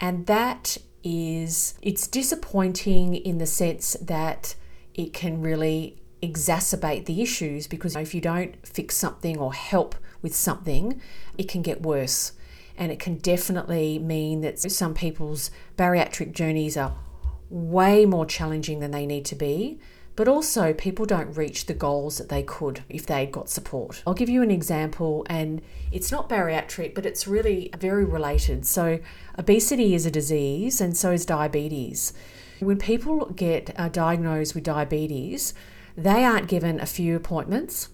And 0.00 0.26
that 0.26 0.76
is, 1.04 1.74
it's 1.80 2.08
disappointing 2.08 3.14
in 3.14 3.38
the 3.38 3.46
sense 3.46 3.96
that 4.02 4.56
it 4.94 5.12
can 5.14 5.40
really 5.40 5.96
exacerbate 6.20 7.06
the 7.06 7.22
issues 7.22 7.68
because 7.68 7.94
if 7.94 8.14
you 8.14 8.20
don't 8.20 8.66
fix 8.66 8.96
something 8.96 9.38
or 9.38 9.54
help 9.54 9.94
with 10.22 10.34
something, 10.34 11.00
it 11.38 11.48
can 11.48 11.62
get 11.62 11.82
worse. 11.82 12.32
And 12.76 12.90
it 12.90 12.98
can 12.98 13.16
definitely 13.16 14.00
mean 14.00 14.40
that 14.40 14.58
some 14.58 14.92
people's 14.92 15.52
bariatric 15.78 16.32
journeys 16.32 16.76
are 16.76 16.96
way 17.48 18.06
more 18.06 18.26
challenging 18.26 18.80
than 18.80 18.90
they 18.90 19.06
need 19.06 19.24
to 19.26 19.36
be 19.36 19.78
but 20.16 20.28
also 20.28 20.72
people 20.72 21.06
don't 21.06 21.36
reach 21.36 21.66
the 21.66 21.74
goals 21.74 22.18
that 22.18 22.28
they 22.28 22.42
could 22.42 22.82
if 22.88 23.06
they 23.06 23.26
got 23.26 23.48
support. 23.48 24.02
I'll 24.06 24.14
give 24.14 24.28
you 24.28 24.42
an 24.42 24.50
example, 24.50 25.24
and 25.28 25.62
it's 25.92 26.12
not 26.12 26.28
bariatric, 26.28 26.94
but 26.94 27.06
it's 27.06 27.26
really 27.26 27.70
very 27.78 28.04
related. 28.04 28.66
So, 28.66 29.00
obesity 29.38 29.94
is 29.94 30.06
a 30.06 30.10
disease, 30.10 30.80
and 30.80 30.96
so 30.96 31.12
is 31.12 31.24
diabetes. 31.24 32.12
When 32.58 32.78
people 32.78 33.26
get 33.26 33.72
uh, 33.78 33.88
diagnosed 33.88 34.54
with 34.54 34.64
diabetes, 34.64 35.54
they 35.96 36.24
aren't 36.24 36.48
given 36.48 36.80
a 36.80 36.86
few 36.86 37.16
appointments 37.16 37.88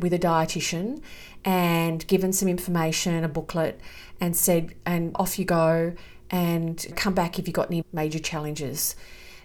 with 0.00 0.12
a 0.12 0.18
dietitian 0.18 1.00
and 1.44 2.06
given 2.06 2.32
some 2.32 2.48
information, 2.48 3.24
a 3.24 3.28
booklet, 3.28 3.80
and 4.20 4.36
said, 4.36 4.74
and 4.84 5.12
off 5.16 5.38
you 5.38 5.44
go, 5.44 5.94
and 6.30 6.86
come 6.96 7.14
back 7.14 7.38
if 7.38 7.46
you've 7.46 7.54
got 7.54 7.68
any 7.68 7.84
major 7.92 8.18
challenges. 8.18 8.96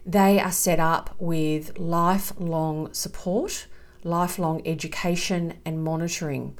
They 0.06 0.40
are 0.40 0.52
set 0.52 0.80
up 0.80 1.16
with 1.20 1.78
lifelong 1.78 2.94
support, 2.94 3.68
lifelong 4.04 4.62
education, 4.66 5.56
and 5.66 5.84
monitoring 5.84 6.58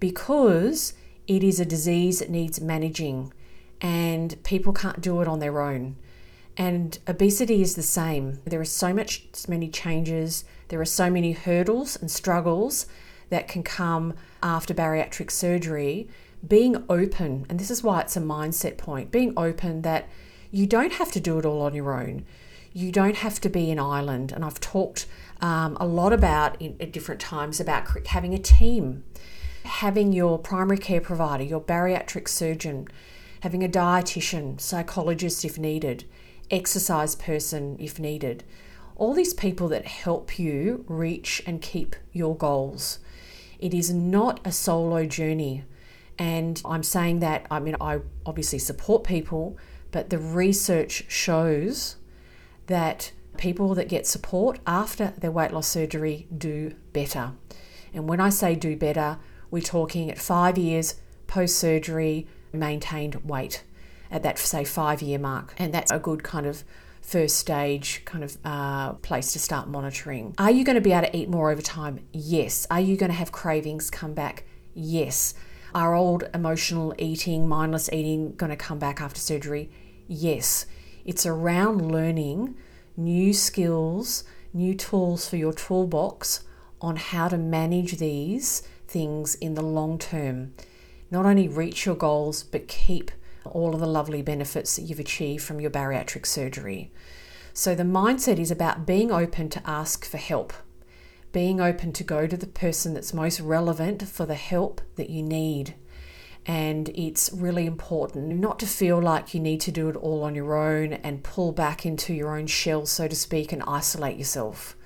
because 0.00 0.94
it 1.26 1.42
is 1.42 1.58
a 1.58 1.64
disease 1.64 2.18
that 2.18 2.30
needs 2.30 2.60
managing 2.60 3.32
and 3.80 4.42
people 4.44 4.72
can't 4.72 5.00
do 5.00 5.20
it 5.20 5.28
on 5.28 5.38
their 5.38 5.60
own. 5.60 5.96
And 6.56 6.98
obesity 7.08 7.62
is 7.62 7.74
the 7.74 7.82
same. 7.82 8.40
There 8.44 8.60
are 8.60 8.64
so 8.64 8.92
much 8.92 9.26
so 9.32 9.50
many 9.50 9.68
changes, 9.68 10.44
there 10.68 10.80
are 10.80 10.84
so 10.84 11.10
many 11.10 11.32
hurdles 11.32 11.96
and 11.96 12.10
struggles 12.10 12.86
that 13.30 13.48
can 13.48 13.62
come 13.62 14.14
after 14.42 14.74
bariatric 14.74 15.30
surgery. 15.30 16.08
Being 16.46 16.84
open, 16.90 17.46
and 17.48 17.58
this 17.58 17.70
is 17.70 17.82
why 17.82 18.02
it's 18.02 18.16
a 18.16 18.20
mindset 18.20 18.76
point, 18.76 19.10
being 19.10 19.32
open 19.36 19.82
that 19.82 20.08
you 20.50 20.66
don't 20.66 20.92
have 20.92 21.10
to 21.12 21.20
do 21.20 21.38
it 21.38 21.46
all 21.46 21.62
on 21.62 21.74
your 21.74 21.98
own 21.98 22.26
you 22.74 22.90
don't 22.90 23.16
have 23.16 23.40
to 23.40 23.48
be 23.48 23.70
an 23.70 23.78
island. 23.78 24.32
And 24.32 24.44
I've 24.44 24.60
talked 24.60 25.06
um, 25.40 25.76
a 25.80 25.86
lot 25.86 26.12
about 26.12 26.60
in, 26.60 26.76
at 26.80 26.92
different 26.92 27.20
times 27.20 27.60
about 27.60 28.06
having 28.08 28.34
a 28.34 28.38
team, 28.38 29.04
having 29.64 30.12
your 30.12 30.38
primary 30.38 30.78
care 30.78 31.00
provider, 31.00 31.44
your 31.44 31.60
bariatric 31.60 32.28
surgeon, 32.28 32.88
having 33.40 33.62
a 33.62 33.68
dietitian, 33.68 34.60
psychologist 34.60 35.44
if 35.44 35.56
needed, 35.56 36.04
exercise 36.50 37.14
person 37.14 37.76
if 37.78 37.98
needed. 37.98 38.42
All 38.96 39.14
these 39.14 39.34
people 39.34 39.68
that 39.68 39.86
help 39.86 40.38
you 40.38 40.84
reach 40.88 41.42
and 41.46 41.62
keep 41.62 41.94
your 42.12 42.36
goals. 42.36 42.98
It 43.60 43.72
is 43.72 43.92
not 43.92 44.40
a 44.44 44.50
solo 44.52 45.06
journey. 45.06 45.64
And 46.18 46.60
I'm 46.64 46.82
saying 46.82 47.20
that, 47.20 47.46
I 47.50 47.60
mean, 47.60 47.76
I 47.80 48.00
obviously 48.26 48.58
support 48.58 49.04
people, 49.04 49.56
but 49.90 50.10
the 50.10 50.18
research 50.18 51.04
shows 51.08 51.96
that 52.66 53.12
people 53.36 53.74
that 53.74 53.88
get 53.88 54.06
support 54.06 54.58
after 54.66 55.12
their 55.18 55.30
weight 55.30 55.52
loss 55.52 55.66
surgery 55.66 56.26
do 56.36 56.74
better. 56.92 57.32
And 57.92 58.08
when 58.08 58.20
I 58.20 58.30
say 58.30 58.54
do 58.54 58.76
better, 58.76 59.18
we're 59.50 59.62
talking 59.62 60.10
at 60.10 60.18
five 60.18 60.58
years 60.58 60.96
post 61.26 61.58
surgery 61.58 62.26
maintained 62.52 63.16
weight 63.24 63.64
at 64.10 64.22
that, 64.22 64.38
say, 64.38 64.64
five 64.64 65.02
year 65.02 65.18
mark. 65.18 65.54
And 65.58 65.72
that's 65.72 65.90
a 65.90 65.98
good 65.98 66.22
kind 66.22 66.46
of 66.46 66.64
first 67.00 67.36
stage 67.36 68.02
kind 68.04 68.24
of 68.24 68.38
uh, 68.44 68.92
place 68.94 69.32
to 69.34 69.38
start 69.38 69.68
monitoring. 69.68 70.34
Are 70.38 70.50
you 70.50 70.64
going 70.64 70.76
to 70.76 70.80
be 70.80 70.92
able 70.92 71.06
to 71.06 71.16
eat 71.16 71.28
more 71.28 71.50
over 71.50 71.60
time? 71.60 72.00
Yes. 72.12 72.66
Are 72.70 72.80
you 72.80 72.96
going 72.96 73.10
to 73.10 73.16
have 73.16 73.30
cravings 73.30 73.90
come 73.90 74.14
back? 74.14 74.44
Yes. 74.72 75.34
Are 75.74 75.94
old 75.94 76.24
emotional 76.32 76.94
eating, 76.98 77.48
mindless 77.48 77.92
eating 77.92 78.34
going 78.36 78.50
to 78.50 78.56
come 78.56 78.78
back 78.78 79.00
after 79.00 79.20
surgery? 79.20 79.70
Yes. 80.06 80.66
It's 81.04 81.26
around 81.26 81.92
learning 81.92 82.56
new 82.96 83.32
skills, 83.32 84.24
new 84.52 84.74
tools 84.74 85.28
for 85.28 85.36
your 85.36 85.52
toolbox 85.52 86.44
on 86.80 86.96
how 86.96 87.28
to 87.28 87.36
manage 87.36 87.98
these 87.98 88.62
things 88.86 89.34
in 89.36 89.54
the 89.54 89.62
long 89.62 89.98
term. 89.98 90.54
Not 91.10 91.26
only 91.26 91.48
reach 91.48 91.86
your 91.86 91.94
goals, 91.94 92.42
but 92.42 92.68
keep 92.68 93.10
all 93.44 93.74
of 93.74 93.80
the 93.80 93.86
lovely 93.86 94.22
benefits 94.22 94.76
that 94.76 94.82
you've 94.82 95.00
achieved 95.00 95.44
from 95.44 95.60
your 95.60 95.70
bariatric 95.70 96.26
surgery. 96.26 96.90
So, 97.52 97.74
the 97.74 97.84
mindset 97.84 98.38
is 98.38 98.50
about 98.50 98.86
being 98.86 99.12
open 99.12 99.48
to 99.50 99.62
ask 99.68 100.04
for 100.04 100.16
help, 100.16 100.52
being 101.30 101.60
open 101.60 101.92
to 101.92 102.04
go 102.04 102.26
to 102.26 102.36
the 102.36 102.46
person 102.46 102.94
that's 102.94 103.14
most 103.14 103.40
relevant 103.40 104.08
for 104.08 104.26
the 104.26 104.34
help 104.34 104.80
that 104.96 105.10
you 105.10 105.22
need 105.22 105.74
and 106.46 106.90
it's 106.90 107.32
really 107.32 107.64
important 107.66 108.28
not 108.28 108.58
to 108.58 108.66
feel 108.66 109.00
like 109.00 109.32
you 109.32 109.40
need 109.40 109.60
to 109.62 109.72
do 109.72 109.88
it 109.88 109.96
all 109.96 110.22
on 110.22 110.34
your 110.34 110.54
own 110.54 110.92
and 110.94 111.24
pull 111.24 111.52
back 111.52 111.86
into 111.86 112.12
your 112.12 112.36
own 112.36 112.46
shell, 112.46 112.84
so 112.86 113.08
to 113.08 113.16
speak, 113.16 113.52
and 113.52 113.62
isolate 113.66 114.18
yourself. 114.18 114.76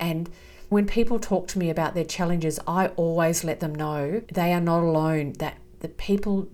And 0.00 0.30
when 0.68 0.86
people 0.86 1.18
talk 1.18 1.46
to 1.48 1.58
me 1.58 1.68
about 1.68 1.94
their 1.94 2.04
challenges, 2.04 2.58
I 2.66 2.88
always 2.88 3.44
let 3.44 3.60
them 3.60 3.74
know 3.74 4.22
they 4.32 4.52
are 4.52 4.60
not 4.60 4.82
alone, 4.82 5.34
that 5.34 5.58
the 5.80 5.88
people 5.88 6.48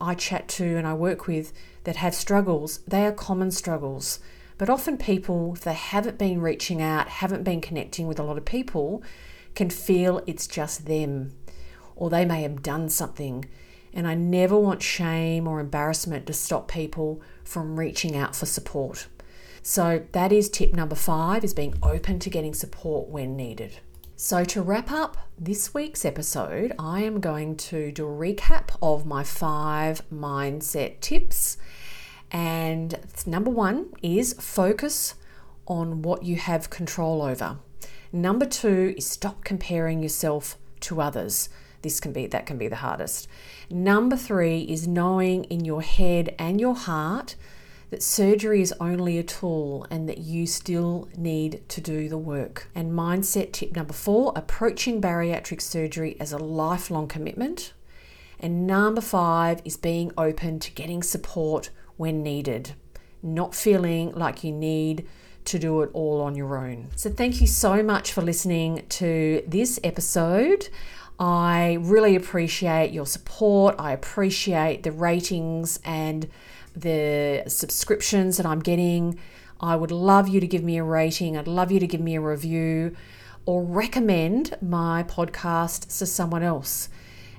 I 0.00 0.14
chat 0.14 0.48
to 0.48 0.76
and 0.76 0.86
I 0.86 0.94
work 0.94 1.26
with 1.26 1.52
that 1.84 1.96
have 1.96 2.14
struggles, 2.14 2.80
they 2.88 3.04
are 3.04 3.12
common 3.12 3.50
struggles. 3.50 4.20
But 4.56 4.70
often 4.70 4.96
people, 4.96 5.52
if 5.54 5.60
they 5.60 5.74
haven't 5.74 6.18
been 6.18 6.40
reaching 6.40 6.80
out, 6.80 7.08
haven't 7.08 7.44
been 7.44 7.60
connecting 7.60 8.06
with 8.06 8.18
a 8.18 8.22
lot 8.22 8.38
of 8.38 8.44
people, 8.46 9.02
can 9.54 9.68
feel 9.68 10.22
it's 10.26 10.46
just 10.46 10.86
them 10.86 11.32
or 11.96 12.08
they 12.08 12.24
may 12.24 12.42
have 12.42 12.62
done 12.62 12.88
something 12.88 13.44
and 13.92 14.06
I 14.06 14.14
never 14.14 14.58
want 14.58 14.82
shame 14.82 15.46
or 15.46 15.60
embarrassment 15.60 16.26
to 16.26 16.32
stop 16.32 16.68
people 16.68 17.20
from 17.44 17.78
reaching 17.78 18.16
out 18.16 18.36
for 18.36 18.46
support. 18.46 19.06
So 19.62 20.04
that 20.12 20.32
is 20.32 20.48
tip 20.48 20.72
number 20.72 20.94
5 20.94 21.44
is 21.44 21.54
being 21.54 21.74
open 21.82 22.18
to 22.20 22.30
getting 22.30 22.54
support 22.54 23.08
when 23.08 23.36
needed. 23.36 23.80
So 24.16 24.44
to 24.44 24.62
wrap 24.62 24.90
up 24.90 25.16
this 25.38 25.72
week's 25.72 26.04
episode, 26.04 26.72
I 26.78 27.00
am 27.02 27.20
going 27.20 27.56
to 27.56 27.90
do 27.92 28.06
a 28.06 28.10
recap 28.10 28.76
of 28.82 29.06
my 29.06 29.24
5 29.24 30.02
mindset 30.10 31.00
tips 31.00 31.56
And 32.30 32.98
number 33.26 33.50
one 33.50 33.86
is 34.02 34.34
focus 34.34 35.14
on 35.66 36.02
what 36.02 36.22
you 36.22 36.36
have 36.36 36.70
control 36.70 37.22
over. 37.22 37.58
Number 38.12 38.46
two 38.46 38.94
is 38.96 39.06
stop 39.06 39.44
comparing 39.44 40.02
yourself 40.02 40.56
to 40.80 41.00
others. 41.00 41.48
This 41.82 42.00
can 42.00 42.12
be 42.12 42.26
that 42.26 42.46
can 42.46 42.58
be 42.58 42.68
the 42.68 42.76
hardest. 42.76 43.28
Number 43.70 44.16
three 44.16 44.62
is 44.62 44.86
knowing 44.86 45.44
in 45.44 45.64
your 45.64 45.82
head 45.82 46.34
and 46.38 46.60
your 46.60 46.74
heart 46.74 47.36
that 47.90 48.02
surgery 48.02 48.62
is 48.62 48.72
only 48.80 49.18
a 49.18 49.22
tool 49.22 49.86
and 49.90 50.08
that 50.08 50.18
you 50.18 50.46
still 50.46 51.08
need 51.16 51.68
to 51.68 51.80
do 51.80 52.08
the 52.08 52.18
work. 52.18 52.68
And 52.74 52.92
mindset 52.92 53.52
tip 53.52 53.74
number 53.74 53.92
four 53.92 54.32
approaching 54.36 55.00
bariatric 55.00 55.60
surgery 55.60 56.16
as 56.20 56.32
a 56.32 56.38
lifelong 56.38 57.08
commitment. 57.08 57.72
And 58.38 58.66
number 58.66 59.00
five 59.00 59.60
is 59.64 59.76
being 59.76 60.12
open 60.16 60.60
to 60.60 60.70
getting 60.70 61.02
support 61.02 61.70
when 61.96 62.22
needed, 62.22 62.74
not 63.22 63.54
feeling 63.54 64.12
like 64.12 64.42
you 64.42 64.52
need 64.52 65.06
to 65.44 65.58
do 65.58 65.82
it 65.82 65.90
all 65.92 66.20
on 66.20 66.34
your 66.34 66.56
own. 66.56 66.88
So, 66.96 67.10
thank 67.10 67.40
you 67.40 67.46
so 67.46 67.82
much 67.82 68.12
for 68.12 68.22
listening 68.22 68.84
to 68.90 69.42
this 69.46 69.80
episode. 69.82 70.68
I 71.20 71.76
really 71.82 72.16
appreciate 72.16 72.92
your 72.92 73.04
support. 73.04 73.74
I 73.78 73.92
appreciate 73.92 74.84
the 74.84 74.90
ratings 74.90 75.78
and 75.84 76.26
the 76.74 77.44
subscriptions 77.46 78.38
that 78.38 78.46
I'm 78.46 78.60
getting. 78.60 79.18
I 79.60 79.76
would 79.76 79.90
love 79.90 80.28
you 80.28 80.40
to 80.40 80.46
give 80.46 80.64
me 80.64 80.78
a 80.78 80.82
rating. 80.82 81.36
I'd 81.36 81.46
love 81.46 81.70
you 81.70 81.78
to 81.78 81.86
give 81.86 82.00
me 82.00 82.14
a 82.14 82.20
review 82.22 82.96
or 83.44 83.62
recommend 83.62 84.56
my 84.62 85.02
podcast 85.02 85.98
to 85.98 86.06
someone 86.06 86.42
else. 86.42 86.88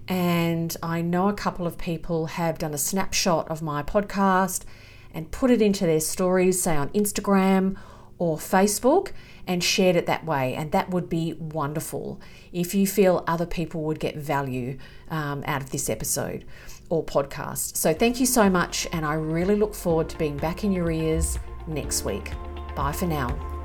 And 0.08 0.78
I 0.84 1.02
know 1.02 1.28
a 1.28 1.34
couple 1.34 1.65
of 1.65 1.80
people 1.80 2.28
have 2.28 2.60
done 2.60 2.76
a 2.76 2.78
snapshot 2.78 3.50
of 3.50 3.63
my 3.63 3.82
podcast 3.82 4.63
and 5.12 5.32
put 5.32 5.50
it 5.50 5.62
into 5.62 5.88
their 5.88 6.00
stories, 6.00 6.62
say 6.62 6.76
on 6.76 6.89
Instagram 6.89 7.78
or 8.22 8.38
Facebook, 8.38 9.14
and 9.48 9.64
shared 9.64 9.96
it 9.96 10.06
that 10.06 10.24
way. 10.24 10.54
And 10.54 10.72
that 10.74 10.92
would 10.92 11.10
be 11.10 11.34
wonderful 11.34 12.22
if 12.54 12.76
you 12.76 12.86
feel 12.86 13.24
other 13.26 13.48
people 13.48 13.82
would 13.82 14.00
get 14.00 14.16
value 14.16 14.78
um, 15.10 15.44
out 15.48 15.64
of 15.64 15.72
this 15.72 15.90
episode 15.90 16.46
or 16.90 17.04
podcast. 17.04 17.76
So 17.76 17.96
thank 17.96 18.20
you 18.20 18.28
so 18.28 18.48
much, 18.48 18.88
and 18.92 19.08
I 19.08 19.16
really 19.16 19.56
look 19.56 19.74
forward 19.74 20.08
to 20.10 20.18
being 20.20 20.38
back 20.38 20.64
in 20.64 20.72
your 20.72 20.92
ears 20.92 21.40
next 21.66 22.06
week. 22.06 22.32
Bye 22.76 22.92
for 22.92 23.08
now. 23.08 23.61